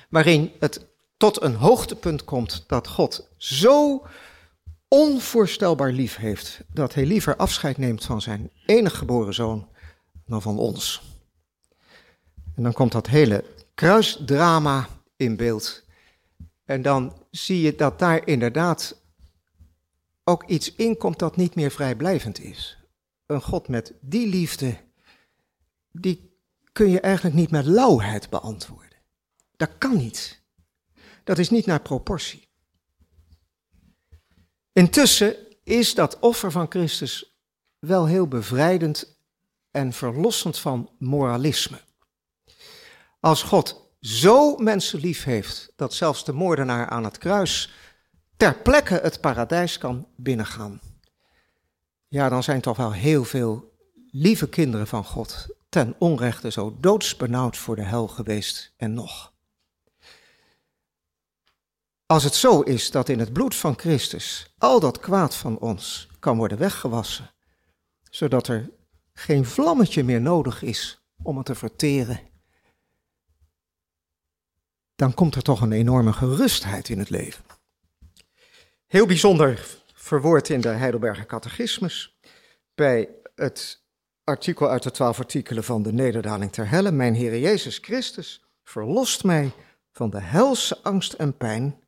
Waarin 0.10 0.52
het 0.60 0.86
tot 1.18 1.42
een 1.42 1.56
hoogtepunt 1.56 2.24
komt 2.24 2.64
dat 2.68 2.88
God 2.88 3.30
zo 3.38 4.06
onvoorstelbaar 4.88 5.92
lief 5.92 6.16
heeft, 6.16 6.60
dat 6.74 6.94
hij 6.94 7.06
liever 7.06 7.36
afscheid 7.36 7.78
neemt 7.78 8.06
van 8.06 8.22
zijn 8.22 8.52
enige 8.66 8.96
geboren 8.96 9.34
zoon 9.34 9.68
dan 10.26 10.42
van 10.42 10.58
ons. 10.58 11.02
En 12.56 12.64
dan 12.64 12.74
komt 12.74 12.92
dat 12.92 13.08
hele 13.08 13.44
kruisdrama 13.74 14.88
in 15.16 15.36
beeld. 15.36 15.84
En 16.66 16.82
dan 16.82 17.14
zie 17.32 17.62
je 17.62 17.76
dat 17.76 18.00
daar 18.00 18.28
inderdaad 18.28 18.96
ook 20.28 20.44
iets 20.44 20.76
in 20.76 20.98
komt 20.98 21.20
dat 21.20 21.36
niet 21.36 21.56
meer 21.56 21.72
vrijblijvend 21.72 22.40
is. 22.40 22.78
Een 23.26 23.42
God 23.42 23.68
met 23.68 23.94
die 24.02 24.28
liefde, 24.28 24.78
die 25.92 26.40
kun 26.72 26.90
je 26.90 27.00
eigenlijk 27.00 27.36
niet 27.36 27.52
met 27.52 27.66
lauwheid 27.66 28.30
beantwoorden. 28.30 28.98
Dat 29.56 29.78
kan 29.78 29.98
niet. 29.98 30.44
Dat 31.24 31.38
is 31.38 31.50
niet 31.50 31.66
naar 31.66 31.82
proportie. 31.82 32.48
Intussen 34.74 35.36
is 35.64 35.94
dat 35.94 36.20
offer 36.20 36.52
van 36.52 36.66
Christus 36.70 37.38
wel 37.80 38.06
heel 38.06 38.28
bevrijdend 38.28 39.20
en 39.72 39.94
verlossend 39.94 40.60
van 40.60 40.90
moralisme. 41.00 41.82
Als 43.20 43.44
God 43.44 43.90
zo 44.00 44.56
mensen 44.56 45.00
lief 45.00 45.24
heeft 45.24 45.74
dat 45.76 45.94
zelfs 45.94 46.26
de 46.26 46.34
moordenaar 46.34 46.90
aan 46.90 47.04
het 47.04 47.18
kruis 47.18 47.74
ter 48.38 48.56
plekke 48.62 49.00
het 49.02 49.22
paradijs 49.22 49.78
kan 49.78 50.08
binnengaan, 50.16 50.82
ja, 52.08 52.30
dan 52.30 52.44
zijn 52.44 52.62
toch 52.62 52.78
wel 52.78 52.92
heel 52.92 53.24
veel 53.24 53.74
lieve 54.12 54.50
kinderen 54.50 54.88
van 54.88 55.04
God 55.04 55.48
ten 55.70 55.96
onrechte 56.00 56.52
zo 56.52 56.78
doodsbenauwd 56.80 57.58
voor 57.58 57.76
de 57.76 57.84
hel 57.84 58.08
geweest 58.08 58.74
en 58.78 58.94
nog. 58.94 59.34
Als 62.06 62.24
het 62.24 62.36
zo 62.36 62.62
is 62.62 62.92
dat 62.92 63.10
in 63.10 63.20
het 63.20 63.34
bloed 63.34 63.56
van 63.56 63.80
Christus 63.80 64.54
al 64.58 64.80
dat 64.80 65.00
kwaad 65.00 65.36
van 65.36 65.60
ons 65.60 66.10
kan 66.20 66.38
worden 66.38 66.58
weggewassen, 66.58 67.34
zodat 68.10 68.48
er 68.48 68.70
geen 69.14 69.46
vlammetje 69.46 70.04
meer 70.04 70.22
nodig 70.22 70.62
is 70.62 71.06
om 71.24 71.38
het 71.38 71.46
te 71.46 71.56
verteren, 71.56 72.20
dan 74.96 75.14
komt 75.14 75.36
er 75.36 75.42
toch 75.42 75.62
een 75.62 75.72
enorme 75.72 76.14
gerustheid 76.14 76.90
in 76.90 77.00
het 77.00 77.10
leven. 77.10 77.44
Heel 78.88 79.06
bijzonder 79.06 79.66
verwoord 79.94 80.50
in 80.50 80.62
de 80.62 80.68
Heidelberger 80.68 81.26
Catechismus 81.26 82.20
bij 82.76 83.10
het 83.36 83.84
artikel 84.24 84.70
uit 84.70 84.84
de 84.84 84.92
twaalf 84.92 85.20
artikelen 85.20 85.64
van 85.64 85.84
de 85.84 85.94
nederdaling 85.94 86.52
ter 86.52 86.70
helle. 86.70 86.92
Mijn 86.92 87.14
Heer 87.14 87.40
Jezus 87.40 87.78
Christus 87.78 88.46
verlost 88.64 89.24
mij 89.24 89.52
van 89.92 90.10
de 90.10 90.20
helse 90.20 90.84
angst 90.84 91.14
en 91.14 91.38
pijn 91.38 91.80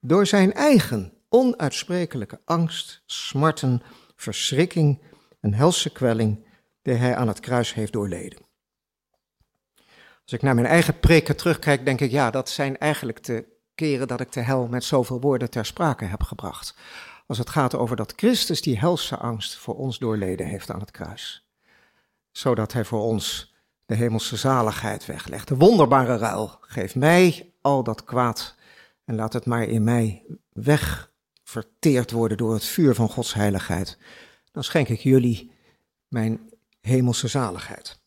door 0.00 0.26
zijn 0.26 0.52
eigen 0.52 1.12
onuitsprekelijke 1.28 2.40
angst, 2.44 3.02
smarten, 3.06 3.82
verschrikking 4.16 5.02
en 5.40 5.54
helse 5.54 5.90
kwelling 5.90 6.46
die 6.82 6.94
hij 6.94 7.16
aan 7.16 7.28
het 7.28 7.40
kruis 7.40 7.74
heeft 7.74 7.92
doorleden. 7.92 8.38
Als 10.22 10.32
ik 10.32 10.42
naar 10.42 10.54
mijn 10.54 10.66
eigen 10.66 11.00
preken 11.00 11.36
terugkijk, 11.36 11.84
denk 11.84 12.00
ik, 12.00 12.10
ja, 12.10 12.30
dat 12.30 12.48
zijn 12.48 12.78
eigenlijk 12.78 13.24
de 13.24 13.55
keren 13.76 14.08
dat 14.08 14.20
ik 14.20 14.32
de 14.32 14.40
hel 14.40 14.66
met 14.66 14.84
zoveel 14.84 15.20
woorden 15.20 15.50
ter 15.50 15.66
sprake 15.66 16.04
heb 16.04 16.22
gebracht. 16.22 16.74
Als 17.26 17.38
het 17.38 17.50
gaat 17.50 17.74
over 17.74 17.96
dat 17.96 18.12
Christus 18.16 18.62
die 18.62 18.78
helse 18.78 19.16
angst 19.16 19.56
voor 19.56 19.76
ons 19.76 19.98
doorleden 19.98 20.46
heeft 20.46 20.70
aan 20.70 20.80
het 20.80 20.90
kruis. 20.90 21.48
Zodat 22.30 22.72
hij 22.72 22.84
voor 22.84 23.02
ons 23.02 23.54
de 23.86 23.94
hemelse 23.94 24.36
zaligheid 24.36 25.06
weglegt. 25.06 25.48
De 25.48 25.56
wonderbare 25.56 26.16
ruil. 26.16 26.56
Geef 26.60 26.94
mij 26.94 27.52
al 27.60 27.82
dat 27.82 28.04
kwaad 28.04 28.54
en 29.04 29.14
laat 29.14 29.32
het 29.32 29.46
maar 29.46 29.62
in 29.62 29.84
mij 29.84 30.24
wegverteerd 30.52 32.10
worden 32.10 32.36
door 32.36 32.52
het 32.52 32.64
vuur 32.64 32.94
van 32.94 33.08
Gods 33.08 33.34
heiligheid. 33.34 33.98
Dan 34.52 34.64
schenk 34.64 34.88
ik 34.88 35.00
jullie 35.00 35.52
mijn 36.08 36.50
hemelse 36.80 37.28
zaligheid. 37.28 38.00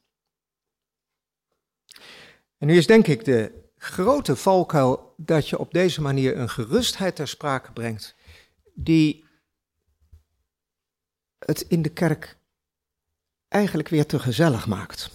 En 2.58 2.68
nu 2.68 2.78
is 2.78 2.88
denk 2.88 3.08
ik 3.08 3.26
de 3.26 3.69
grote 3.82 4.36
valkuil 4.36 5.14
dat 5.18 5.50
je 5.50 5.60
op 5.60 5.72
deze 5.72 6.02
manier 6.02 6.38
een 6.38 6.50
gerustheid 6.50 7.16
ter 7.16 7.28
sprake 7.28 7.72
brengt, 7.72 8.16
die 8.74 9.26
het 11.46 11.62
in 11.62 11.82
de 11.82 11.90
kerk 11.90 12.38
eigenlijk 13.48 13.90
weer 13.90 14.06
te 14.06 14.20
gezellig 14.20 14.68
maakt. 14.68 15.10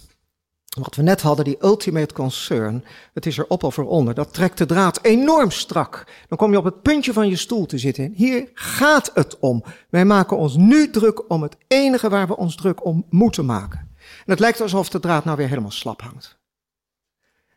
Wat 0.80 0.94
we 0.94 1.02
net 1.02 1.20
hadden, 1.22 1.44
die 1.44 1.62
ultimate 1.62 2.14
concern, 2.14 2.84
het 3.12 3.26
is 3.26 3.38
er 3.38 3.46
op 3.48 3.62
of 3.62 3.76
eronder, 3.76 4.14
dat 4.14 4.34
trekt 4.34 4.58
de 4.58 4.66
draad 4.66 5.02
enorm 5.02 5.50
strak. 5.50 6.06
Dan 6.28 6.38
kom 6.38 6.50
je 6.50 6.58
op 6.58 6.64
het 6.64 6.82
puntje 6.82 7.12
van 7.12 7.28
je 7.28 7.36
stoel 7.36 7.66
te 7.66 7.78
zitten. 7.78 8.12
Hier 8.12 8.50
gaat 8.54 9.10
het 9.14 9.38
om. 9.38 9.64
Wij 9.88 10.04
maken 10.04 10.36
ons 10.36 10.56
nu 10.56 10.90
druk 10.90 11.30
om 11.30 11.42
het 11.42 11.56
enige 11.68 12.08
waar 12.08 12.26
we 12.26 12.36
ons 12.36 12.56
druk 12.56 12.84
om 12.84 13.06
moeten 13.10 13.44
maken. 13.44 13.78
En 13.98 14.30
het 14.30 14.38
lijkt 14.38 14.60
alsof 14.60 14.88
de 14.88 15.00
draad 15.00 15.24
nou 15.24 15.36
weer 15.36 15.48
helemaal 15.48 15.70
slap 15.70 16.02
hangt. 16.02 16.38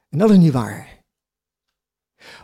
En 0.09 0.17
dat 0.17 0.29
is 0.29 0.37
niet 0.37 0.53
waar. 0.53 0.96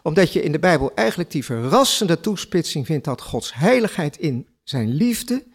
Omdat 0.04 0.34
je 0.34 0.42
in 0.42 0.52
de 0.52 0.60
Bijbel 0.60 0.92
eigenlijk 0.96 1.32
die 1.32 1.46
verrassende 1.46 2.20
toespitsing 2.20 2.86
vindt 2.86 3.06
dat 3.06 3.22
Gods 3.22 3.54
heiligheid 3.54 4.18
in 4.18 4.48
zijn 4.64 4.90
liefde 4.90 5.46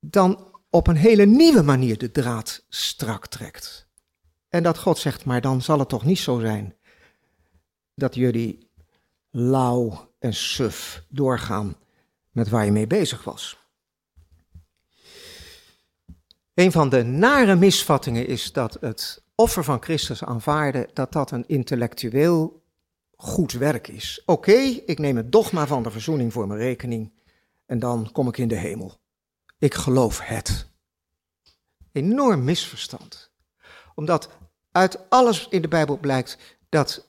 dan 0.00 0.48
op 0.70 0.86
een 0.86 0.96
hele 0.96 1.24
nieuwe 1.24 1.62
manier 1.62 1.98
de 1.98 2.10
draad 2.10 2.64
strak 2.68 3.26
trekt. 3.26 3.88
En 4.48 4.62
dat 4.62 4.78
God 4.78 4.98
zegt, 4.98 5.24
maar 5.24 5.40
dan 5.40 5.62
zal 5.62 5.78
het 5.78 5.88
toch 5.88 6.04
niet 6.04 6.18
zo 6.18 6.38
zijn 6.38 6.76
dat 7.94 8.14
jullie 8.14 8.68
lauw 9.30 10.12
en 10.18 10.34
suf 10.34 11.04
doorgaan 11.08 11.76
met 12.30 12.48
waar 12.48 12.64
je 12.64 12.72
mee 12.72 12.86
bezig 12.86 13.24
was. 13.24 13.58
Een 16.54 16.72
van 16.72 16.88
de 16.88 17.02
nare 17.02 17.56
misvattingen 17.56 18.26
is 18.26 18.52
dat 18.52 18.76
het 18.80 19.22
offer 19.34 19.64
van 19.64 19.82
Christus 19.82 20.24
aanvaarden, 20.24 20.88
dat 20.92 21.12
dat 21.12 21.30
een 21.30 21.44
intellectueel 21.46 22.59
goed 23.22 23.52
werk 23.52 23.88
is. 23.88 24.22
Oké, 24.26 24.58
ik 24.86 24.98
neem 24.98 25.16
het 25.16 25.32
dogma 25.32 25.66
van 25.66 25.82
de 25.82 25.90
verzoening 25.90 26.32
voor 26.32 26.46
mijn 26.46 26.60
rekening 26.60 27.12
en 27.66 27.78
dan 27.78 28.12
kom 28.12 28.28
ik 28.28 28.38
in 28.38 28.48
de 28.48 28.56
hemel. 28.56 29.00
Ik 29.58 29.74
geloof 29.74 30.20
het. 30.20 30.66
Enorm 31.92 32.44
misverstand. 32.44 33.30
Omdat 33.94 34.28
uit 34.72 35.10
alles 35.10 35.48
in 35.48 35.62
de 35.62 35.68
Bijbel 35.68 35.98
blijkt 35.98 36.58
dat 36.68 37.08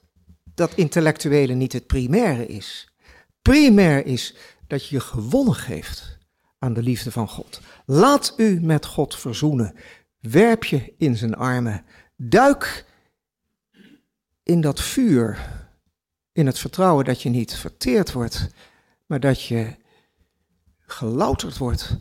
dat 0.55 0.73
intellectuele 0.75 1.53
niet 1.53 1.73
het 1.73 1.87
primaire 1.87 2.45
is. 2.45 2.93
Primair 3.41 4.05
is 4.05 4.35
dat 4.67 4.87
je 4.87 4.95
je 4.95 5.01
gewonnen 5.01 5.55
geeft 5.55 6.17
aan 6.59 6.73
de 6.73 6.83
liefde 6.83 7.11
van 7.11 7.27
God. 7.27 7.61
Laat 7.85 8.33
u 8.37 8.61
met 8.61 8.85
God 8.85 9.15
verzoenen. 9.15 9.75
Werp 10.19 10.63
je 10.63 10.93
in 10.97 11.17
zijn 11.17 11.35
armen. 11.35 11.85
Duik 12.15 12.85
in 14.43 14.61
dat 14.61 14.81
vuur. 14.81 15.59
In 16.33 16.45
het 16.45 16.59
vertrouwen 16.59 17.05
dat 17.05 17.21
je 17.21 17.29
niet 17.29 17.55
verteerd 17.55 18.11
wordt, 18.11 18.47
maar 19.05 19.19
dat 19.19 19.43
je 19.43 19.75
gelouterd 20.79 21.57
wordt 21.57 21.97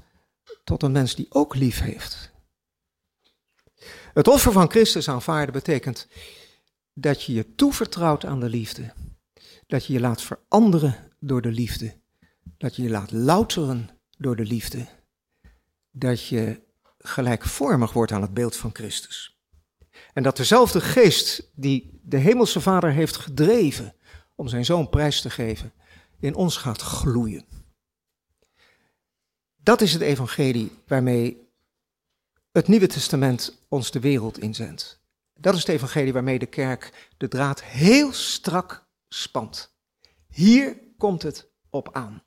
tot 0.64 0.82
een 0.82 0.92
mens 0.92 1.14
die 1.14 1.26
ook 1.28 1.54
lief 1.54 1.80
heeft. 1.80 2.32
Het 4.14 4.28
offer 4.28 4.52
van 4.52 4.70
Christus 4.70 5.08
aanvaarden 5.08 5.52
betekent 5.52 6.08
dat 6.94 7.22
je 7.22 7.32
je 7.32 7.54
toevertrouwt 7.54 8.24
aan 8.24 8.40
de 8.40 8.48
liefde. 8.48 8.92
Dat 9.66 9.86
je 9.86 9.92
je 9.92 10.00
laat 10.00 10.22
veranderen 10.22 11.12
door 11.20 11.42
de 11.42 11.52
liefde. 11.52 12.00
Dat 12.58 12.76
je 12.76 12.82
je 12.82 12.90
laat 12.90 13.12
louteren 13.12 13.90
door 14.18 14.36
de 14.36 14.44
liefde. 14.44 14.86
Dat 15.90 16.26
je 16.26 16.62
gelijkvormig 16.98 17.92
wordt 17.92 18.12
aan 18.12 18.22
het 18.22 18.34
beeld 18.34 18.56
van 18.56 18.70
Christus. 18.72 19.38
En 20.12 20.22
dat 20.22 20.36
dezelfde 20.36 20.80
geest 20.80 21.50
die 21.54 22.00
de 22.02 22.16
Hemelse 22.16 22.60
Vader 22.60 22.92
heeft 22.92 23.16
gedreven 23.16 23.94
om 24.40 24.48
zijn 24.48 24.64
zoon 24.64 24.88
prijs 24.88 25.20
te 25.20 25.30
geven, 25.30 25.72
in 26.20 26.34
ons 26.34 26.56
gaat 26.56 26.80
gloeien. 26.80 27.44
Dat 29.56 29.80
is 29.80 29.92
het 29.92 30.02
evangelie 30.02 30.72
waarmee 30.86 31.48
het 32.52 32.68
Nieuwe 32.68 32.86
Testament 32.86 33.62
ons 33.68 33.90
de 33.90 34.00
wereld 34.00 34.38
inzendt. 34.38 35.00
Dat 35.34 35.54
is 35.54 35.60
het 35.60 35.68
evangelie 35.68 36.12
waarmee 36.12 36.38
de 36.38 36.46
kerk 36.46 37.10
de 37.16 37.28
draad 37.28 37.62
heel 37.62 38.12
strak 38.12 38.86
spant. 39.08 39.74
Hier 40.28 40.78
komt 40.98 41.22
het 41.22 41.50
op 41.70 41.92
aan. 41.92 42.22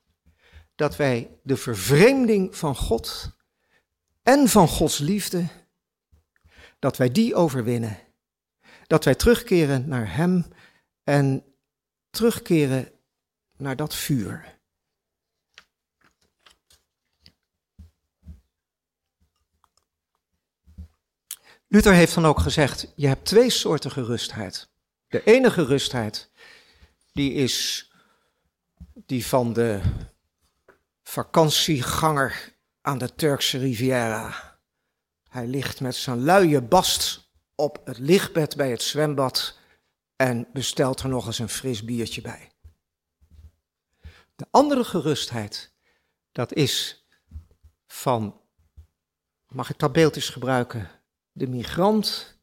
Dat 0.74 0.96
wij 0.96 1.38
de 1.42 1.56
vervreemding 1.56 2.56
van 2.56 2.76
God 2.76 3.36
en 4.22 4.48
van 4.48 4.68
Gods 4.68 4.98
liefde, 4.98 5.46
dat 6.78 6.96
wij 6.96 7.10
die 7.12 7.34
overwinnen. 7.34 7.98
Dat 8.86 9.04
wij 9.04 9.14
terugkeren 9.14 9.88
naar 9.88 10.16
Hem 10.16 10.44
en 11.04 11.44
terugkeren 12.14 12.92
naar 13.56 13.76
dat 13.76 13.94
vuur. 13.94 14.58
Luther 21.68 21.92
heeft 21.92 22.14
dan 22.14 22.26
ook 22.26 22.40
gezegd, 22.40 22.92
je 22.96 23.06
hebt 23.06 23.24
twee 23.24 23.50
soorten 23.50 23.90
gerustheid. 23.90 24.68
De 25.08 25.24
ene 25.24 25.50
gerustheid, 25.50 26.30
die 27.12 27.32
is 27.32 27.88
die 28.94 29.26
van 29.26 29.52
de 29.52 29.80
vakantieganger 31.02 32.54
aan 32.80 32.98
de 32.98 33.14
Turkse 33.14 33.58
Riviera. 33.58 34.58
Hij 35.28 35.46
ligt 35.46 35.80
met 35.80 35.94
zijn 35.94 36.22
luie 36.22 36.60
bast 36.60 37.30
op 37.54 37.80
het 37.84 37.98
lichtbed 37.98 38.56
bij 38.56 38.70
het 38.70 38.82
zwembad 38.82 39.58
en 40.16 40.48
bestelt 40.52 41.00
er 41.00 41.08
nog 41.08 41.26
eens 41.26 41.38
een 41.38 41.48
fris 41.48 41.84
biertje 41.84 42.20
bij. 42.20 42.50
De 44.36 44.46
andere 44.50 44.84
gerustheid, 44.84 45.72
dat 46.32 46.52
is 46.52 47.06
van, 47.86 48.40
mag 49.48 49.70
ik 49.70 49.78
dat 49.78 49.92
beeld 49.92 50.16
eens 50.16 50.28
gebruiken, 50.28 50.90
de 51.32 51.46
migrant 51.46 52.38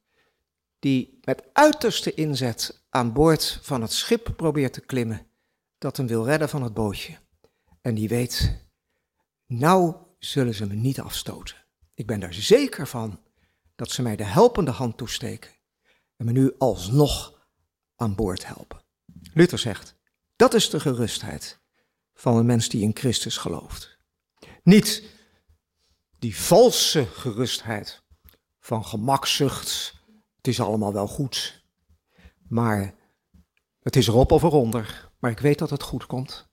die 0.80 1.20
met 1.22 1.44
uiterste 1.54 2.14
inzet 2.14 2.84
aan 2.90 3.14
boord 3.14 3.60
van 3.62 3.82
het 3.82 3.92
schip 3.92 4.34
probeert 4.36 4.74
te 4.74 4.82
klimmen 4.82 5.28
dat 5.78 5.98
hem 5.98 6.08
wil 6.08 6.26
redden 6.26 6.50
van 6.50 6.64
het 6.64 6.74
bootje. 6.74 7.18
En 7.82 7.96
die 7.96 8.08
weet, 8.08 8.66
nou 9.46 9.96
zullen 10.20 10.54
ze 10.54 10.68
me 10.68 10.74
niet 10.74 11.00
afstoten. 11.00 11.56
Ik 11.94 12.08
ben 12.08 12.22
er 12.22 12.34
zeker 12.34 12.88
van 12.88 13.20
dat 13.76 13.92
ze 13.92 14.02
mij 14.02 14.16
de 14.16 14.24
helpende 14.24 14.72
hand 14.72 14.98
toesteken 14.98 15.52
en 16.18 16.26
me 16.26 16.32
nu 16.32 16.56
alsnog 16.58 17.41
aan 18.02 18.16
boord 18.16 18.46
helpen. 18.46 18.82
Luther 19.34 19.60
zegt, 19.60 19.96
dat 20.36 20.54
is 20.54 20.70
de 20.70 20.80
gerustheid 20.80 21.60
van 22.14 22.38
een 22.38 22.46
mens 22.46 22.70
die 22.70 22.82
in 22.82 22.96
Christus 22.96 23.38
gelooft. 23.38 23.98
Niet 24.64 25.04
die 26.20 26.38
valse 26.38 27.06
gerustheid 27.06 28.04
van 28.60 28.86
gemakzucht, 28.86 29.94
het 30.36 30.48
is 30.48 30.60
allemaal 30.60 30.94
wel 30.94 31.08
goed, 31.08 31.66
maar 32.48 32.96
het 33.80 33.96
is 33.96 34.08
erop 34.08 34.32
of 34.32 34.44
eronder, 34.44 35.10
maar 35.20 35.32
ik 35.32 35.40
weet 35.40 35.60
dat 35.60 35.70
het 35.70 35.84
goed 35.84 36.06
komt, 36.06 36.50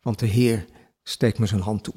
want 0.00 0.18
de 0.18 0.26
Heer 0.26 0.66
steekt 1.02 1.38
me 1.38 1.46
zijn 1.46 1.60
hand 1.60 1.84
toe. 1.84 1.94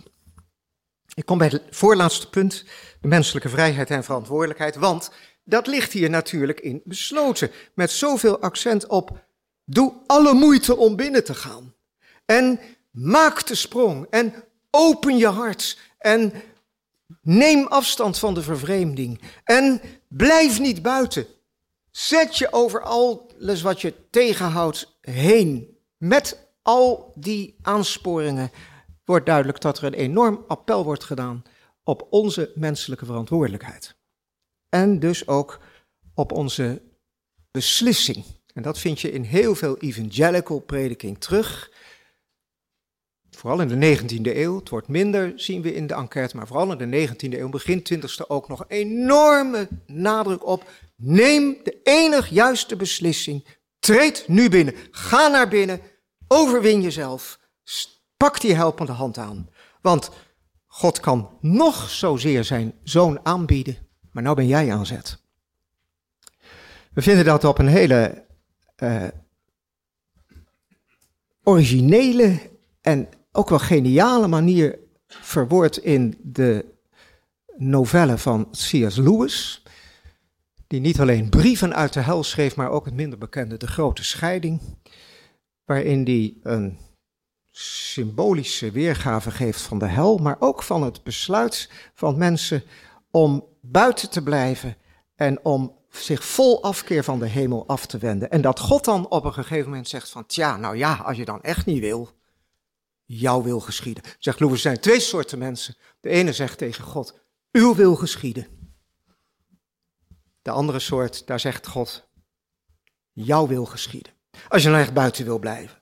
Ik 1.13 1.26
kom 1.26 1.38
bij 1.38 1.47
het 1.47 1.63
voorlaatste 1.69 2.30
punt, 2.30 2.65
de 3.02 3.08
menselijke 3.08 3.50
vrijheid 3.50 3.89
en 3.89 4.04
verantwoordelijkheid, 4.04 4.76
want 4.76 5.12
dat 5.52 5.68
ligt 5.68 5.92
hier 5.92 6.10
natuurlijk 6.10 6.60
in 6.60 6.82
besloten, 6.84 7.52
met 7.74 7.92
zoveel 7.92 8.40
accent 8.40 8.88
op 8.88 9.26
doe 9.66 9.94
alle 10.08 10.34
moeite 10.34 10.78
om 10.78 10.96
binnen 10.96 11.24
te 11.24 11.34
gaan. 11.34 11.74
En 12.26 12.60
maak 12.92 13.48
de 13.48 13.56
sprong 13.56 14.08
en 14.10 14.34
open 14.70 15.18
je 15.18 15.28
hart 15.28 15.80
en 15.98 16.34
neem 17.22 17.68
afstand 17.68 18.18
van 18.18 18.34
de 18.34 18.42
vervreemding 18.42 19.22
en 19.44 19.82
blijf 20.08 20.60
niet 20.60 20.82
buiten. 20.82 21.26
Zet 21.92 22.38
je 22.38 22.54
over 22.54 22.82
alles 22.82 23.62
wat 23.62 23.82
je 23.82 23.94
tegenhoudt 24.10 24.98
heen. 25.02 25.78
Met 25.98 26.48
al 26.62 27.14
die 27.16 27.56
aansporingen 27.62 28.52
wordt 29.06 29.26
duidelijk 29.26 29.62
dat 29.62 29.78
er 29.78 29.84
een 29.84 29.94
enorm 29.94 30.44
appel 30.48 30.84
wordt 30.84 31.04
gedaan 31.04 31.44
op 31.84 32.08
onze 32.10 32.52
menselijke 32.56 33.06
verantwoordelijkheid. 33.06 34.00
En 34.72 35.00
dus 35.00 35.28
ook 35.28 35.60
op 36.14 36.32
onze 36.32 36.82
beslissing. 37.52 38.26
En 38.54 38.62
dat 38.62 38.80
vind 38.80 39.00
je 39.00 39.12
in 39.12 39.24
heel 39.24 39.56
veel 39.56 39.78
evangelical 39.78 40.60
prediking 40.60 41.18
terug. 41.18 41.72
Vooral 43.32 43.62
in 43.62 43.68
de 43.68 43.98
19e 44.00 44.36
eeuw, 44.36 44.60
het 44.60 44.70
wordt 44.70 44.88
minder, 44.88 45.34
zien 45.36 45.62
we 45.62 45.74
in 45.74 45.88
de 45.88 45.94
enquête, 45.94 46.36
maar 46.36 46.48
vooral 46.48 46.72
in 46.72 46.92
de 46.92 47.08
19e 47.08 47.40
eeuw, 47.40 47.50
begin 47.50 47.84
20e 47.94 48.28
ook 48.28 48.48
nog 48.48 48.66
enorme 48.68 49.68
nadruk 49.86 50.46
op. 50.46 50.70
Neem 50.96 51.58
de 51.64 51.80
enig 51.84 52.30
juiste 52.30 52.76
beslissing. 52.76 53.46
Treed 53.80 54.28
nu 54.28 54.50
binnen. 54.50 54.76
Ga 54.92 55.28
naar 55.28 55.48
binnen. 55.48 55.82
Overwin 56.28 56.82
jezelf. 56.82 57.40
Pak 58.18 58.42
die 58.42 58.54
helpende 58.54 58.92
hand 58.92 59.18
aan. 59.18 59.50
Want 59.82 60.10
God 60.68 61.00
kan 61.00 61.38
nog 61.42 61.90
zozeer 61.90 62.44
zijn 62.44 62.74
zoon 62.84 63.20
aanbieden, 63.26 63.78
maar 64.12 64.24
nou 64.24 64.36
ben 64.36 64.47
jij 64.47 64.74
aan 64.74 64.86
zet. 64.86 65.19
We 66.93 67.02
vinden 67.02 67.26
dat 67.26 67.43
op 67.43 67.58
een 67.58 67.67
hele 67.67 68.26
uh, 68.78 69.08
originele 71.43 72.39
en 72.82 73.10
ook 73.32 73.50
wel 73.50 73.60
geniale 73.60 74.28
manier 74.28 74.80
verwoord 75.08 75.78
in 75.78 76.17
de 76.24 76.65
novelle 77.58 78.17
van 78.17 78.50
C.S. 78.52 78.95
Lewis, 78.95 79.63
die 80.67 80.80
niet 80.80 81.00
alleen 81.00 81.30
brieven 81.30 81.76
uit 81.76 81.93
de 81.93 82.00
hel 82.00 82.24
schreef, 82.24 82.56
maar 82.56 82.69
ook 82.69 82.86
het 82.86 82.93
minder 82.93 83.19
bekende 83.19 83.58
De 83.58 83.67
Grote 83.67 84.04
Scheiding, 84.04 84.62
waarin 85.65 86.04
hij 86.04 86.34
een 86.43 86.78
symbolische 87.52 88.71
weergave 88.71 89.32
geeft 89.32 89.62
van 89.62 89.80
de 89.80 89.86
hel, 89.86 90.17
maar 90.17 90.36
ook 90.39 90.63
van 90.63 90.84
het 90.84 91.04
besluit 91.04 91.69
van 91.93 92.17
mensen 92.17 92.63
om 93.12 93.45
buiten 93.62 94.10
te 94.10 94.24
blijven 94.24 94.78
en 95.15 95.45
om 95.45 95.80
zich 95.89 96.26
vol 96.26 96.63
afkeer 96.63 97.04
van 97.04 97.19
de 97.19 97.28
hemel 97.28 97.67
af 97.67 97.86
te 97.86 97.97
wenden. 97.97 98.30
En 98.30 98.41
dat 98.41 98.60
God 98.60 98.86
dan 98.86 99.10
op 99.10 99.24
een 99.26 99.34
gegeven 99.34 99.69
moment 99.69 99.88
zegt 99.88 100.10
van, 100.10 100.26
tja, 100.26 100.58
nou 100.58 100.78
ja, 100.78 100.95
als 100.95 101.17
je 101.17 101.26
dan 101.26 101.41
echt 101.41 101.65
niet 101.65 101.80
wil, 101.80 102.10
jouw 103.06 103.43
wil 103.43 103.60
geschieden. 103.60 104.04
Zegt 104.19 104.39
Louis, 104.39 104.54
er 104.54 104.60
zijn 104.60 104.80
twee 104.80 105.00
soorten 105.00 105.38
mensen. 105.38 105.76
De 106.00 106.10
ene 106.10 106.34
zegt 106.34 106.58
tegen 106.58 106.84
God, 106.84 107.19
uw 107.52 107.76
wil 107.76 107.95
geschieden. 107.95 108.47
De 110.41 110.52
andere 110.52 110.80
soort, 110.80 111.28
daar 111.28 111.39
zegt 111.39 111.67
God, 111.67 112.08
jouw 113.12 113.47
wil 113.47 113.65
geschieden. 113.65 114.13
Als 114.47 114.63
je 114.63 114.69
nou 114.69 114.82
echt 114.82 114.93
buiten 114.93 115.26
wil 115.26 115.39
blijven. 115.39 115.82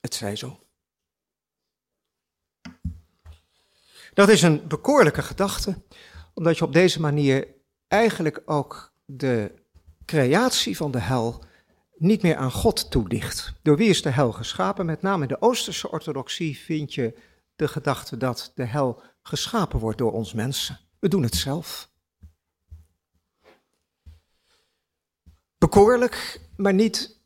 Het 0.00 0.14
zij 0.14 0.36
zo. 0.36 0.60
Dat 4.14 4.28
is 4.28 4.42
een 4.42 4.68
bekoorlijke 4.68 5.22
gedachte, 5.22 5.82
omdat 6.38 6.58
je 6.58 6.64
op 6.64 6.72
deze 6.72 7.00
manier 7.00 7.48
eigenlijk 7.88 8.42
ook 8.44 8.92
de 9.04 9.52
creatie 10.04 10.76
van 10.76 10.90
de 10.90 10.98
hel 10.98 11.44
niet 11.96 12.22
meer 12.22 12.36
aan 12.36 12.52
God 12.52 12.90
toedicht. 12.90 13.52
Door 13.62 13.76
wie 13.76 13.88
is 13.88 14.02
de 14.02 14.10
hel 14.10 14.32
geschapen? 14.32 14.86
Met 14.86 15.02
name 15.02 15.22
in 15.22 15.28
de 15.28 15.42
Oosterse 15.42 15.90
orthodoxie 15.90 16.58
vind 16.58 16.94
je 16.94 17.18
de 17.56 17.68
gedachte 17.68 18.16
dat 18.16 18.52
de 18.54 18.64
hel 18.64 19.02
geschapen 19.22 19.78
wordt 19.78 19.98
door 19.98 20.12
ons 20.12 20.32
mensen. 20.32 20.78
We 20.98 21.08
doen 21.08 21.22
het 21.22 21.34
zelf. 21.34 21.90
Bekoorlijk, 25.58 26.40
maar 26.56 26.74
niet 26.74 27.20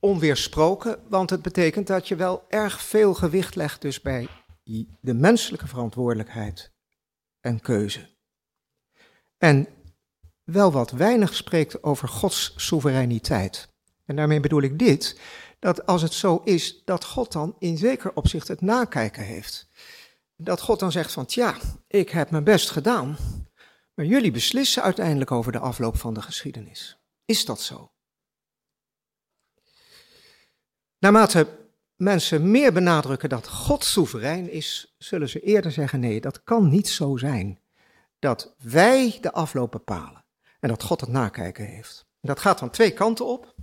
onweersproken, 0.00 0.98
want 1.08 1.30
het 1.30 1.42
betekent 1.42 1.86
dat 1.86 2.08
je 2.08 2.16
wel 2.16 2.44
erg 2.48 2.82
veel 2.82 3.14
gewicht 3.14 3.54
legt 3.54 3.80
dus 3.80 4.00
bij 4.00 4.28
de 5.00 5.14
menselijke 5.14 5.66
verantwoordelijkheid 5.66 6.72
en 7.40 7.60
keuze. 7.60 8.16
En 9.38 9.68
wel 10.44 10.72
wat 10.72 10.90
weinig 10.90 11.34
spreekt 11.34 11.82
over 11.82 12.08
Gods 12.08 12.52
soevereiniteit. 12.56 13.68
En 14.04 14.16
daarmee 14.16 14.40
bedoel 14.40 14.62
ik 14.62 14.78
dit, 14.78 15.20
dat 15.58 15.86
als 15.86 16.02
het 16.02 16.12
zo 16.12 16.40
is 16.44 16.82
dat 16.84 17.04
God 17.04 17.32
dan 17.32 17.56
in 17.58 17.78
zeker 17.78 18.12
opzicht 18.14 18.48
het 18.48 18.60
nakijken 18.60 19.24
heeft. 19.24 19.68
Dat 20.36 20.60
God 20.60 20.80
dan 20.80 20.92
zegt 20.92 21.12
van, 21.12 21.26
tja, 21.26 21.56
ik 21.86 22.10
heb 22.10 22.30
mijn 22.30 22.44
best 22.44 22.70
gedaan, 22.70 23.16
maar 23.94 24.06
jullie 24.06 24.30
beslissen 24.30 24.82
uiteindelijk 24.82 25.30
over 25.30 25.52
de 25.52 25.58
afloop 25.58 25.96
van 25.96 26.14
de 26.14 26.22
geschiedenis. 26.22 26.98
Is 27.24 27.44
dat 27.44 27.60
zo? 27.60 27.92
Naarmate 30.98 31.46
mensen 31.96 32.50
meer 32.50 32.72
benadrukken 32.72 33.28
dat 33.28 33.48
God 33.48 33.84
soeverein 33.84 34.50
is, 34.50 34.94
zullen 34.98 35.28
ze 35.28 35.40
eerder 35.40 35.72
zeggen: 35.72 36.00
nee, 36.00 36.20
dat 36.20 36.44
kan 36.44 36.68
niet 36.68 36.88
zo 36.88 37.16
zijn. 37.16 37.60
Dat 38.18 38.54
wij 38.58 39.18
de 39.20 39.32
afloop 39.32 39.70
bepalen 39.70 40.24
en 40.60 40.68
dat 40.68 40.82
God 40.82 41.00
het 41.00 41.10
nakijken 41.10 41.66
heeft. 41.66 42.06
Dat 42.20 42.40
gaat 42.40 42.58
dan 42.58 42.70
twee 42.70 42.92
kanten 42.92 43.26
op. 43.26 43.54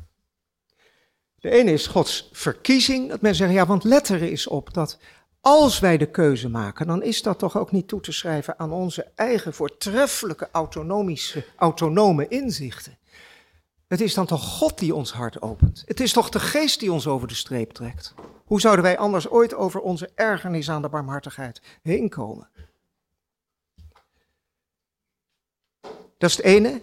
De 1.35 1.49
ene 1.49 1.71
is 1.71 1.87
Gods 1.87 2.29
verkiezing, 2.31 3.09
dat 3.09 3.21
mensen 3.21 3.35
zeggen: 3.35 3.57
ja, 3.57 3.65
want 3.65 3.83
let 3.83 4.09
er 4.09 4.21
eens 4.21 4.47
op 4.47 4.73
dat 4.73 4.97
als 5.41 5.79
wij 5.79 5.97
de 5.97 6.11
keuze 6.11 6.49
maken, 6.49 6.87
dan 6.87 7.03
is 7.03 7.21
dat 7.21 7.39
toch 7.39 7.57
ook 7.57 7.71
niet 7.71 7.87
toe 7.87 8.01
te 8.01 8.11
schrijven 8.11 8.59
aan 8.59 8.71
onze 8.71 9.11
eigen 9.15 9.53
voortreffelijke 9.53 10.49
autonomische, 10.51 11.45
autonome 11.55 12.27
inzichten. 12.27 12.97
Het 13.87 14.01
is 14.01 14.13
dan 14.13 14.25
toch 14.25 14.43
God 14.43 14.79
die 14.79 14.95
ons 14.95 15.11
hart 15.11 15.41
opent. 15.41 15.83
Het 15.85 15.99
is 15.99 16.13
toch 16.13 16.29
de 16.29 16.39
geest 16.39 16.79
die 16.79 16.91
ons 16.91 17.07
over 17.07 17.27
de 17.27 17.33
streep 17.33 17.71
trekt. 17.71 18.13
Hoe 18.45 18.61
zouden 18.61 18.83
wij 18.83 18.97
anders 18.97 19.29
ooit 19.29 19.53
over 19.53 19.81
onze 19.81 20.09
ergernis 20.15 20.69
aan 20.69 20.81
de 20.81 20.89
barmhartigheid 20.89 21.61
heen 21.81 22.09
komen? 22.09 22.49
Dat 26.17 26.29
is 26.29 26.35
het 26.35 26.45
ene. 26.45 26.81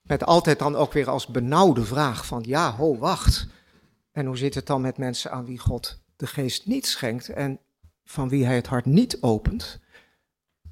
Met 0.00 0.24
altijd 0.24 0.58
dan 0.58 0.76
ook 0.76 0.92
weer 0.92 1.10
als 1.10 1.26
benauwde 1.26 1.84
vraag 1.84 2.26
van 2.26 2.42
ja, 2.46 2.72
ho, 2.72 2.98
wacht. 2.98 3.46
En 4.12 4.26
hoe 4.26 4.36
zit 4.36 4.54
het 4.54 4.66
dan 4.66 4.80
met 4.80 4.98
mensen 4.98 5.30
aan 5.30 5.44
wie 5.44 5.58
God 5.58 6.00
de 6.16 6.26
geest 6.26 6.66
niet 6.66 6.86
schenkt 6.86 7.28
en 7.28 7.60
van 8.04 8.28
wie 8.28 8.44
hij 8.44 8.54
het 8.54 8.66
hart 8.66 8.84
niet 8.84 9.22
opent? 9.22 9.80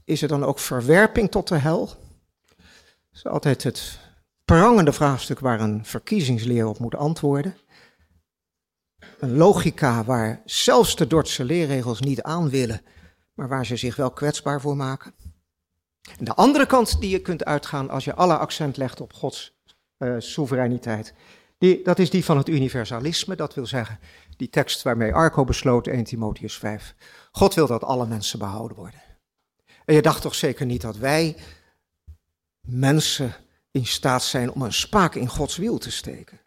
Is 0.04 0.22
er 0.22 0.28
dan 0.28 0.44
ook 0.44 0.58
verwerping 0.58 1.30
tot 1.30 1.48
de 1.48 1.56
hel? 1.56 1.86
Dat 1.86 1.96
is 3.12 3.26
altijd 3.26 3.62
het 3.62 3.98
prangende 4.44 4.92
vraagstuk 4.92 5.40
waar 5.40 5.60
een 5.60 5.84
verkiezingsleer 5.84 6.66
op 6.66 6.78
moet 6.78 6.94
antwoorden. 6.94 7.56
Een 9.18 9.36
logica 9.36 10.04
waar 10.04 10.42
zelfs 10.44 10.96
de 10.96 11.06
Dordtse 11.06 11.44
leerregels 11.44 12.00
niet 12.00 12.22
aan 12.22 12.50
willen, 12.50 12.82
maar 13.34 13.48
waar 13.48 13.66
ze 13.66 13.76
zich 13.76 13.96
wel 13.96 14.10
kwetsbaar 14.10 14.60
voor 14.60 14.76
maken. 14.76 15.14
En 16.18 16.24
de 16.24 16.34
andere 16.34 16.66
kant 16.66 17.00
die 17.00 17.10
je 17.10 17.20
kunt 17.20 17.44
uitgaan 17.44 17.90
als 17.90 18.04
je 18.04 18.14
alle 18.14 18.38
accent 18.38 18.76
legt 18.76 19.00
op 19.00 19.12
Gods 19.12 19.54
uh, 19.98 20.14
soevereiniteit, 20.18 21.14
die, 21.58 21.82
dat 21.82 21.98
is 21.98 22.10
die 22.10 22.24
van 22.24 22.36
het 22.36 22.48
universalisme. 22.48 23.36
Dat 23.36 23.54
wil 23.54 23.66
zeggen, 23.66 23.98
die 24.36 24.48
tekst 24.48 24.82
waarmee 24.82 25.14
Arco 25.14 25.44
besloot, 25.44 25.86
1 25.86 26.04
Timotheus 26.04 26.58
5. 26.58 26.94
God 27.32 27.54
wil 27.54 27.66
dat 27.66 27.84
alle 27.84 28.06
mensen 28.06 28.38
behouden 28.38 28.76
worden. 28.76 29.02
En 29.84 29.94
je 29.94 30.02
dacht 30.02 30.22
toch 30.22 30.34
zeker 30.34 30.66
niet 30.66 30.80
dat 30.80 30.96
wij 30.96 31.36
mensen 32.60 33.34
in 33.70 33.86
staat 33.86 34.22
zijn 34.22 34.52
om 34.52 34.62
een 34.62 34.72
spaak 34.72 35.14
in 35.14 35.28
Gods 35.28 35.56
wiel 35.56 35.78
te 35.78 35.90
steken. 35.90 36.40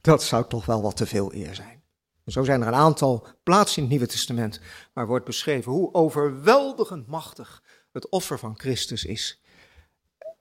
Dat 0.00 0.22
zou 0.22 0.48
toch 0.48 0.66
wel 0.66 0.82
wat 0.82 0.96
te 0.96 1.06
veel 1.06 1.34
eer 1.34 1.54
zijn. 1.54 1.82
Zo 2.26 2.44
zijn 2.44 2.60
er 2.60 2.66
een 2.66 2.74
aantal 2.74 3.26
plaatsen 3.42 3.76
in 3.76 3.82
het 3.82 3.90
Nieuwe 3.90 4.06
Testament 4.06 4.60
waar 4.92 5.06
wordt 5.06 5.24
beschreven 5.24 5.72
hoe 5.72 5.94
overweldigend 5.94 7.06
machtig 7.06 7.62
het 7.96 8.08
offer 8.08 8.38
van 8.38 8.58
Christus 8.58 9.04
is. 9.04 9.40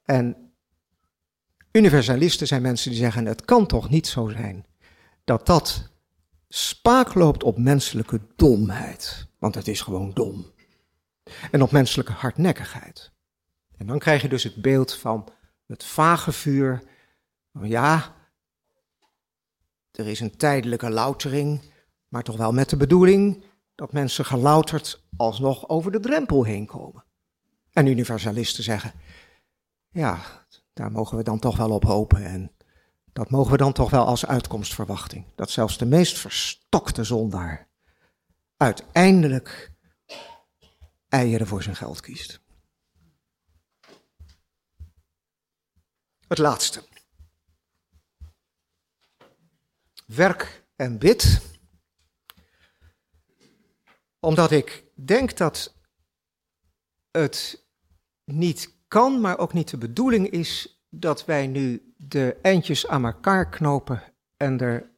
En 0.04 0.54
universalisten 1.72 2.48
zijn 2.48 2.62
mensen 2.62 2.90
die 2.92 3.00
zeggen: 3.00 3.26
het 3.26 3.46
kan 3.46 3.66
toch 3.66 3.90
niet 3.90 4.08
zo 4.08 4.28
zijn 4.28 4.66
dat 5.24 5.46
dat 5.46 5.90
spaak 6.48 7.14
loopt 7.14 7.44
op 7.44 7.58
menselijke 7.58 8.22
domheid. 8.36 9.28
Want 9.40 9.56
het 9.56 9.68
is 9.68 9.82
gewoon 9.82 10.12
dom. 10.14 10.54
En 11.52 11.62
op 11.62 11.72
menselijke 11.72 12.12
hardnekkigheid. 12.12 13.12
En 13.78 13.88
dan 13.88 14.00
krijg 14.00 14.22
je 14.22 14.30
dus 14.30 14.44
het 14.44 14.62
beeld 14.62 14.94
van 14.94 15.30
het 15.68 15.84
vage 15.84 16.32
vuur. 16.32 16.84
Ja, 17.62 18.16
er 19.92 20.08
is 20.08 20.20
een 20.20 20.38
tijdelijke 20.38 20.90
loutering, 20.90 21.62
maar 22.08 22.24
toch 22.24 22.38
wel 22.38 22.52
met 22.52 22.70
de 22.70 22.78
bedoeling 22.78 23.44
dat 23.76 23.94
mensen 23.94 24.26
gelouterd 24.26 25.04
alsnog 25.18 25.70
over 25.70 25.92
de 25.92 26.00
drempel 26.00 26.44
heen 26.44 26.66
komen. 26.66 27.05
En 27.76 27.86
universalisten 27.86 28.64
zeggen, 28.64 28.94
ja, 29.90 30.46
daar 30.74 30.92
mogen 30.92 31.18
we 31.18 31.24
dan 31.24 31.40
toch 31.40 31.58
wel 31.58 31.72
op 31.72 31.84
hopen 31.84 32.26
en 32.26 32.52
dat 33.14 33.30
mogen 33.30 33.52
we 33.52 33.58
dan 33.58 33.74
toch 33.74 33.90
wel 33.90 34.06
als 34.06 34.26
uitkomstverwachting. 34.26 35.26
Dat 35.36 35.50
zelfs 35.50 35.78
de 35.78 35.86
meest 35.86 36.18
verstokte 36.18 37.04
zondaar 37.04 37.68
uiteindelijk 38.58 39.72
eieren 41.10 41.48
voor 41.48 41.64
zijn 41.64 41.76
geld 41.76 42.00
kiest. 42.00 42.42
Het 46.28 46.38
laatste. 46.38 46.84
Werk 50.06 50.66
en 50.76 50.98
bid. 50.98 51.42
Omdat 54.20 54.52
ik 54.52 54.84
denk 54.94 55.38
dat 55.38 55.76
het 57.12 57.65
niet 58.26 58.74
kan, 58.88 59.22
maar 59.22 59.38
ook 59.38 59.54
niet 59.54 59.70
de 59.70 59.78
bedoeling 59.78 60.30
is 60.30 60.80
dat 60.90 61.26
wij 61.26 61.48
nu 61.48 61.94
de 61.98 62.38
eindjes 62.42 62.88
aan 62.88 63.06
elkaar 63.06 63.50
knopen 63.50 64.04
en 64.38 64.60
er 64.60 64.94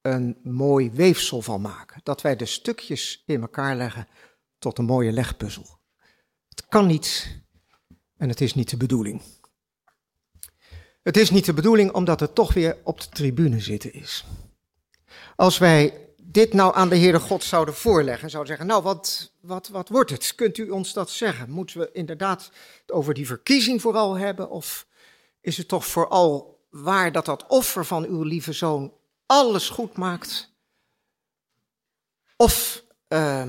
een 0.00 0.38
mooi 0.42 0.90
weefsel 0.90 1.42
van 1.42 1.60
maken. 1.60 2.00
Dat 2.02 2.22
wij 2.22 2.36
de 2.36 2.46
stukjes 2.46 3.22
in 3.26 3.40
elkaar 3.40 3.76
leggen 3.76 4.08
tot 4.58 4.78
een 4.78 4.84
mooie 4.84 5.12
legpuzzel. 5.12 5.80
Het 6.48 6.66
kan 6.66 6.86
niet 6.86 7.36
en 8.16 8.28
het 8.28 8.40
is 8.40 8.54
niet 8.54 8.70
de 8.70 8.76
bedoeling. 8.76 9.22
Het 11.02 11.16
is 11.16 11.30
niet 11.30 11.44
de 11.44 11.54
bedoeling 11.54 11.92
omdat 11.92 12.20
het 12.20 12.34
toch 12.34 12.54
weer 12.54 12.76
op 12.84 13.00
de 13.00 13.08
tribune 13.08 13.60
zitten 13.60 13.92
is. 13.92 14.24
Als 15.36 15.58
wij 15.58 16.07
dit 16.30 16.52
nou 16.52 16.74
aan 16.74 16.88
de 16.88 16.98
Heere 16.98 17.20
God 17.20 17.44
zouden 17.44 17.74
voorleggen, 17.74 18.30
zouden 18.30 18.56
zeggen, 18.56 18.66
nou 18.66 18.82
wat, 18.82 19.32
wat, 19.40 19.68
wat 19.68 19.88
wordt 19.88 20.10
het? 20.10 20.34
Kunt 20.34 20.58
u 20.58 20.70
ons 20.70 20.92
dat 20.92 21.10
zeggen? 21.10 21.50
Moeten 21.50 21.80
we 21.80 21.90
inderdaad 21.92 22.50
het 22.80 22.92
over 22.92 23.14
die 23.14 23.26
verkiezing 23.26 23.80
vooral 23.80 24.14
hebben? 24.14 24.50
Of 24.50 24.86
is 25.40 25.56
het 25.56 25.68
toch 25.68 25.86
vooral 25.86 26.60
waar 26.70 27.12
dat 27.12 27.24
dat 27.24 27.46
offer 27.46 27.84
van 27.84 28.04
uw 28.04 28.22
lieve 28.22 28.52
zoon 28.52 28.92
alles 29.26 29.68
goed 29.68 29.96
maakt? 29.96 30.52
Of 32.36 32.84
uh, 33.08 33.46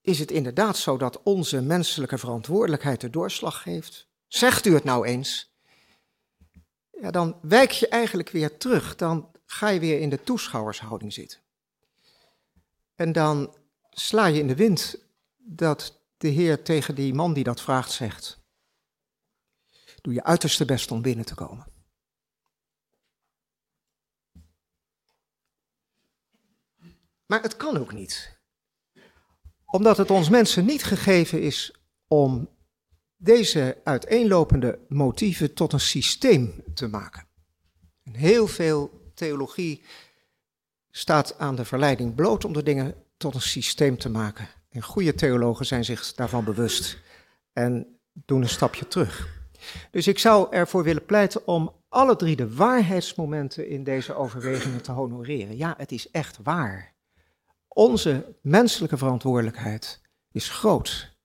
is 0.00 0.18
het 0.18 0.30
inderdaad 0.30 0.76
zo 0.76 0.96
dat 0.96 1.22
onze 1.22 1.62
menselijke 1.62 2.18
verantwoordelijkheid 2.18 3.00
de 3.00 3.10
doorslag 3.10 3.62
geeft? 3.62 4.08
Zegt 4.26 4.66
u 4.66 4.74
het 4.74 4.84
nou 4.84 5.06
eens? 5.06 5.52
ja, 7.00 7.10
dan 7.10 7.38
wijk 7.42 7.70
je 7.70 7.88
eigenlijk 7.88 8.30
weer 8.30 8.56
terug. 8.56 8.96
Dan 8.96 9.30
ga 9.46 9.68
je 9.68 9.80
weer 9.80 10.00
in 10.00 10.10
de 10.10 10.22
toeschouwershouding 10.22 11.12
zitten. 11.12 11.43
En 12.94 13.12
dan 13.12 13.56
sla 13.90 14.26
je 14.26 14.38
in 14.38 14.46
de 14.46 14.54
wind 14.54 14.96
dat 15.36 16.00
de 16.16 16.28
Heer 16.28 16.62
tegen 16.62 16.94
die 16.94 17.14
man 17.14 17.32
die 17.32 17.44
dat 17.44 17.60
vraagt 17.60 17.92
zegt: 17.92 18.42
Doe 20.00 20.12
je 20.12 20.24
uiterste 20.24 20.64
best 20.64 20.90
om 20.90 21.02
binnen 21.02 21.24
te 21.24 21.34
komen. 21.34 21.72
Maar 27.26 27.42
het 27.42 27.56
kan 27.56 27.76
ook 27.76 27.92
niet. 27.92 28.38
Omdat 29.66 29.96
het 29.96 30.10
ons 30.10 30.28
mensen 30.28 30.64
niet 30.64 30.84
gegeven 30.84 31.42
is 31.42 31.72
om 32.06 32.48
deze 33.16 33.80
uiteenlopende 33.84 34.78
motieven 34.88 35.54
tot 35.54 35.72
een 35.72 35.80
systeem 35.80 36.64
te 36.74 36.86
maken. 36.86 37.26
heel 38.02 38.46
veel 38.46 39.10
theologie 39.14 39.84
staat 40.96 41.38
aan 41.38 41.54
de 41.54 41.64
verleiding 41.64 42.14
bloot 42.14 42.44
om 42.44 42.52
de 42.52 42.62
dingen 42.62 42.94
tot 43.16 43.34
een 43.34 43.40
systeem 43.40 43.98
te 43.98 44.08
maken. 44.08 44.48
En 44.70 44.82
goede 44.82 45.14
theologen 45.14 45.66
zijn 45.66 45.84
zich 45.84 46.14
daarvan 46.14 46.44
bewust 46.44 46.98
en 47.52 47.98
doen 48.12 48.42
een 48.42 48.48
stapje 48.48 48.88
terug. 48.88 49.28
Dus 49.90 50.06
ik 50.06 50.18
zou 50.18 50.52
ervoor 50.52 50.82
willen 50.82 51.04
pleiten 51.04 51.46
om 51.46 51.74
alle 51.88 52.16
drie 52.16 52.36
de 52.36 52.54
waarheidsmomenten 52.54 53.68
in 53.68 53.84
deze 53.84 54.14
overwegingen 54.14 54.82
te 54.82 54.92
honoreren. 54.92 55.56
Ja, 55.56 55.74
het 55.76 55.92
is 55.92 56.10
echt 56.10 56.38
waar. 56.42 56.94
Onze 57.68 58.36
menselijke 58.42 58.96
verantwoordelijkheid 58.96 60.00
is 60.30 60.48
groot. 60.48 61.16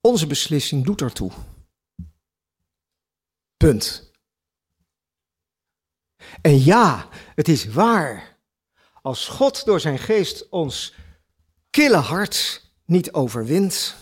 Onze 0.00 0.26
beslissing 0.26 0.84
doet 0.84 1.00
ertoe. 1.00 1.30
Punt. 3.56 4.11
En 6.40 6.64
ja, 6.64 7.08
het 7.34 7.48
is 7.48 7.66
waar. 7.66 8.38
Als 9.02 9.28
God 9.28 9.64
door 9.64 9.80
zijn 9.80 9.98
geest 9.98 10.48
ons 10.48 10.94
kille 11.70 11.96
hart 11.96 12.70
niet 12.84 13.12
overwint, 13.12 13.96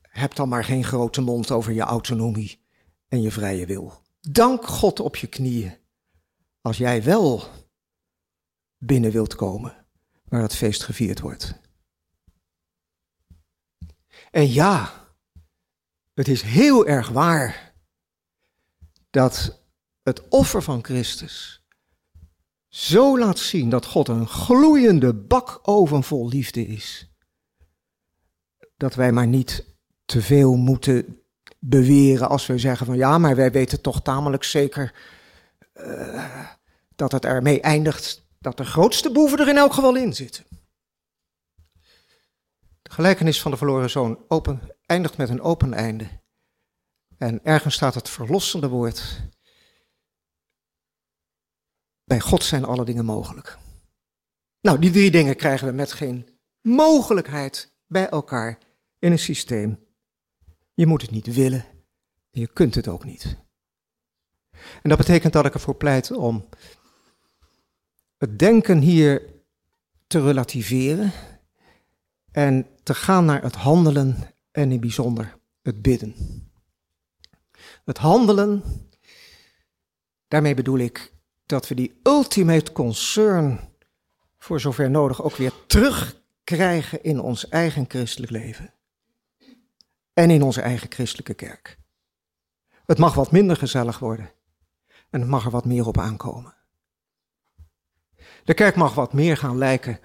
heb 0.00 0.34
dan 0.34 0.48
maar 0.48 0.64
geen 0.64 0.84
grote 0.84 1.20
mond 1.20 1.50
over 1.50 1.72
je 1.72 1.80
autonomie 1.80 2.64
en 3.08 3.22
je 3.22 3.30
vrije 3.30 3.66
wil. 3.66 4.02
Dank 4.20 4.66
God 4.66 5.00
op 5.00 5.16
je 5.16 5.26
knieën 5.26 5.76
als 6.60 6.76
jij 6.76 7.02
wel 7.02 7.48
binnen 8.78 9.10
wilt 9.10 9.34
komen 9.34 9.86
waar 10.24 10.42
het 10.42 10.56
feest 10.56 10.82
gevierd 10.82 11.20
wordt. 11.20 11.60
En 14.30 14.52
ja, 14.52 14.92
het 16.14 16.28
is 16.28 16.42
heel 16.42 16.86
erg 16.86 17.08
waar 17.08 17.74
dat 19.10 19.61
het 20.02 20.28
offer 20.28 20.62
van 20.62 20.84
Christus 20.84 21.62
zo 22.68 23.18
laat 23.18 23.38
zien 23.38 23.70
dat 23.70 23.86
God 23.86 24.08
een 24.08 24.26
gloeiende 24.26 25.14
bakoven 25.14 26.02
vol 26.02 26.28
liefde 26.28 26.66
is. 26.66 27.10
Dat 28.76 28.94
wij 28.94 29.12
maar 29.12 29.26
niet 29.26 29.64
te 30.04 30.22
veel 30.22 30.54
moeten 30.54 31.22
beweren 31.58 32.28
als 32.28 32.46
we 32.46 32.58
zeggen 32.58 32.86
van 32.86 32.96
ja, 32.96 33.18
maar 33.18 33.36
wij 33.36 33.50
weten 33.50 33.80
toch 33.80 34.02
tamelijk 34.02 34.44
zeker 34.44 34.94
uh, 35.74 36.46
dat 36.96 37.12
het 37.12 37.24
ermee 37.24 37.60
eindigt 37.60 38.24
dat 38.38 38.56
de 38.56 38.64
grootste 38.64 39.12
boeven 39.12 39.38
er 39.38 39.48
in 39.48 39.56
elk 39.56 39.72
geval 39.72 39.96
in 39.96 40.14
zitten. 40.14 40.44
De 42.82 42.90
gelijkenis 42.90 43.40
van 43.40 43.50
de 43.50 43.56
verloren 43.56 43.90
zoon 43.90 44.24
open, 44.28 44.60
eindigt 44.86 45.16
met 45.16 45.28
een 45.28 45.42
open 45.42 45.74
einde. 45.74 46.08
En 47.18 47.44
ergens 47.44 47.74
staat 47.74 47.94
het 47.94 48.08
verlossende 48.08 48.68
woord. 48.68 49.22
Bij 52.04 52.20
God 52.20 52.44
zijn 52.44 52.64
alle 52.64 52.84
dingen 52.84 53.04
mogelijk. 53.04 53.58
Nou, 54.60 54.78
die 54.78 54.90
drie 54.90 55.10
dingen 55.10 55.36
krijgen 55.36 55.66
we 55.66 55.72
met 55.72 55.92
geen 55.92 56.28
mogelijkheid 56.60 57.72
bij 57.86 58.08
elkaar 58.08 58.58
in 58.98 59.12
een 59.12 59.18
systeem. 59.18 59.78
Je 60.74 60.86
moet 60.86 61.02
het 61.02 61.10
niet 61.10 61.34
willen. 61.34 61.64
Je 62.30 62.46
kunt 62.46 62.74
het 62.74 62.88
ook 62.88 63.04
niet. 63.04 63.36
En 64.82 64.88
dat 64.88 64.98
betekent 64.98 65.32
dat 65.32 65.46
ik 65.46 65.54
ervoor 65.54 65.76
pleit 65.76 66.10
om 66.10 66.48
het 68.16 68.38
denken 68.38 68.78
hier 68.78 69.22
te 70.06 70.20
relativeren 70.20 71.12
en 72.30 72.66
te 72.82 72.94
gaan 72.94 73.24
naar 73.24 73.42
het 73.42 73.54
handelen 73.54 74.16
en 74.50 74.62
in 74.62 74.70
het 74.70 74.80
bijzonder 74.80 75.38
het 75.62 75.82
bidden. 75.82 76.14
Het 77.84 77.98
handelen, 77.98 78.62
daarmee 80.28 80.54
bedoel 80.54 80.78
ik 80.78 81.12
dat 81.52 81.68
we 81.68 81.74
die 81.74 82.00
ultimate 82.02 82.72
concern 82.72 83.60
voor 84.38 84.60
zover 84.60 84.90
nodig 84.90 85.22
ook 85.22 85.36
weer 85.36 85.52
terugkrijgen 85.66 87.02
in 87.02 87.20
ons 87.20 87.48
eigen 87.48 87.84
christelijk 87.88 88.32
leven. 88.32 88.74
En 90.12 90.30
in 90.30 90.42
onze 90.42 90.60
eigen 90.60 90.92
christelijke 90.92 91.34
kerk. 91.34 91.78
Het 92.84 92.98
mag 92.98 93.14
wat 93.14 93.30
minder 93.30 93.56
gezellig 93.56 93.98
worden. 93.98 94.32
En 95.10 95.20
het 95.20 95.28
mag 95.28 95.44
er 95.44 95.50
wat 95.50 95.64
meer 95.64 95.86
op 95.86 95.98
aankomen. 95.98 96.54
De 98.44 98.54
kerk 98.54 98.76
mag 98.76 98.94
wat 98.94 99.12
meer 99.12 99.36
gaan 99.36 99.58
lijken 99.58 100.00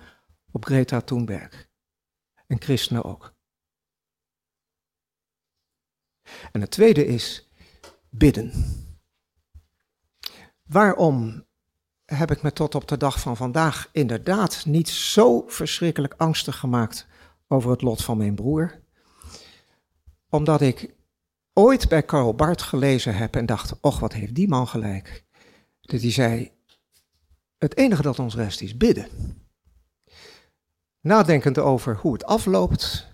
op 0.52 0.66
Greta 0.66 1.02
Thunberg. 1.02 1.68
En 2.48 2.62
christenen 2.62 3.04
ook. 3.04 3.34
En 6.52 6.62
het 6.62 6.72
tweede 6.72 7.06
is 7.06 7.50
bidden. 8.10 8.52
Waarom 10.68 11.46
heb 12.06 12.32
ik 12.32 12.42
me 12.42 12.54
tot 12.54 12.76
op 12.76 12.88
de 12.88 12.98
dag 12.98 13.20
van 13.20 13.38
vandaag 13.38 13.90
inderdaad 13.92 14.66
niet 14.66 14.90
zo 14.90 15.44
verschrikkelijk 15.48 16.14
angstig 16.18 16.58
gemaakt 16.58 17.08
over 17.48 17.72
het 17.72 17.82
lot 17.82 18.04
van 18.04 18.18
mijn 18.18 18.36
broer? 18.36 18.80
Omdat 20.30 20.62
ik 20.62 20.96
ooit 21.54 21.90
bij 21.90 22.04
Karl 22.04 22.34
Barth 22.34 22.62
gelezen 22.62 23.16
heb 23.16 23.36
en 23.36 23.46
dacht, 23.46 23.80
och 23.82 24.00
wat 24.00 24.14
heeft 24.14 24.36
die 24.36 24.48
man 24.48 24.68
gelijk. 24.68 25.26
Dat 25.82 26.02
hij 26.02 26.12
zei, 26.12 26.52
het 27.58 27.78
enige 27.78 28.02
dat 28.02 28.20
ons 28.20 28.36
rest 28.36 28.62
is 28.62 28.78
bidden. 28.78 29.08
Nadenkend 31.02 31.58
over 31.58 31.96
hoe 31.96 32.14
het 32.14 32.26
afloopt, 32.26 33.08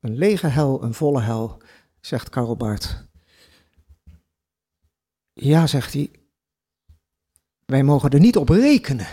een 0.00 0.16
lege 0.16 0.46
hel, 0.46 0.82
een 0.82 0.94
volle 0.94 1.20
hel, 1.20 1.62
zegt 2.00 2.28
Karl 2.28 2.56
Barth. 2.56 3.08
Ja, 5.32 5.66
zegt 5.66 5.92
hij, 5.92 6.19
wij 7.70 7.82
mogen 7.82 8.10
er 8.10 8.20
niet 8.20 8.36
op 8.36 8.48
rekenen 8.48 9.06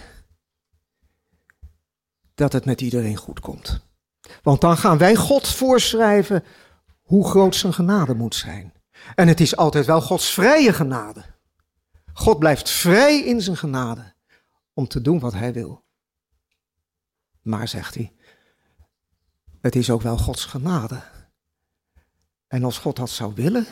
dat 2.33 2.53
het 2.53 2.65
met 2.65 2.81
iedereen 2.81 3.15
goed 3.15 3.39
komt. 3.39 3.85
Want 4.41 4.61
dan 4.61 4.77
gaan 4.77 4.97
wij 4.97 5.15
God 5.15 5.47
voorschrijven 5.47 6.43
hoe 7.01 7.27
groot 7.27 7.55
zijn 7.55 7.73
genade 7.73 8.13
moet 8.15 8.35
zijn. 8.35 8.73
En 9.15 9.27
het 9.27 9.39
is 9.39 9.55
altijd 9.55 9.85
wel 9.85 10.01
Gods 10.01 10.33
vrije 10.33 10.73
genade. 10.73 11.25
God 12.13 12.39
blijft 12.39 12.69
vrij 12.69 13.23
in 13.23 13.41
zijn 13.41 13.57
genade 13.57 14.13
om 14.73 14.87
te 14.87 15.01
doen 15.01 15.19
wat 15.19 15.33
hij 15.33 15.53
wil. 15.53 15.85
Maar, 17.41 17.67
zegt 17.67 17.95
hij, 17.95 18.13
het 19.61 19.75
is 19.75 19.89
ook 19.89 20.01
wel 20.01 20.17
Gods 20.17 20.45
genade. 20.45 21.01
En 22.47 22.63
als 22.63 22.77
God 22.77 22.95
dat 22.95 23.09
zou 23.09 23.33
willen, 23.33 23.65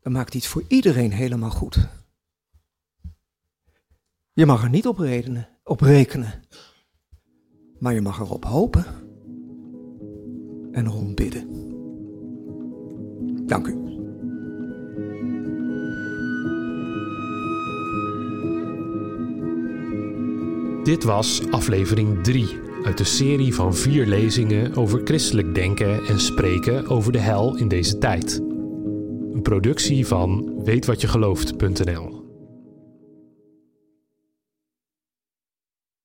dan 0.00 0.12
maakt 0.12 0.32
hij 0.32 0.40
het 0.40 0.50
voor 0.50 0.64
iedereen 0.68 1.12
helemaal 1.12 1.50
goed. 1.50 1.88
Je 4.36 4.46
mag 4.46 4.62
er 4.62 4.70
niet 4.70 4.86
op, 4.86 5.06
op 5.64 5.80
rekenen, 5.80 6.42
maar 7.78 7.94
je 7.94 8.00
mag 8.00 8.20
erop 8.20 8.44
hopen 8.44 8.84
en 10.72 10.86
erom 10.86 11.14
bidden. 11.14 11.48
Dank 13.46 13.66
u. 13.66 13.74
Dit 20.84 21.04
was 21.04 21.50
aflevering 21.50 22.22
3 22.22 22.60
uit 22.84 22.98
de 22.98 23.04
serie 23.04 23.54
van 23.54 23.74
vier 23.74 24.06
lezingen 24.06 24.74
over 24.74 25.00
christelijk 25.04 25.54
denken 25.54 26.06
en 26.06 26.20
spreken 26.20 26.88
over 26.88 27.12
de 27.12 27.20
hel 27.20 27.56
in 27.56 27.68
deze 27.68 27.98
tijd. 27.98 28.40
Een 29.32 29.42
productie 29.42 30.06
van 30.06 30.62
weetwatjegelooft.nl 30.64 32.15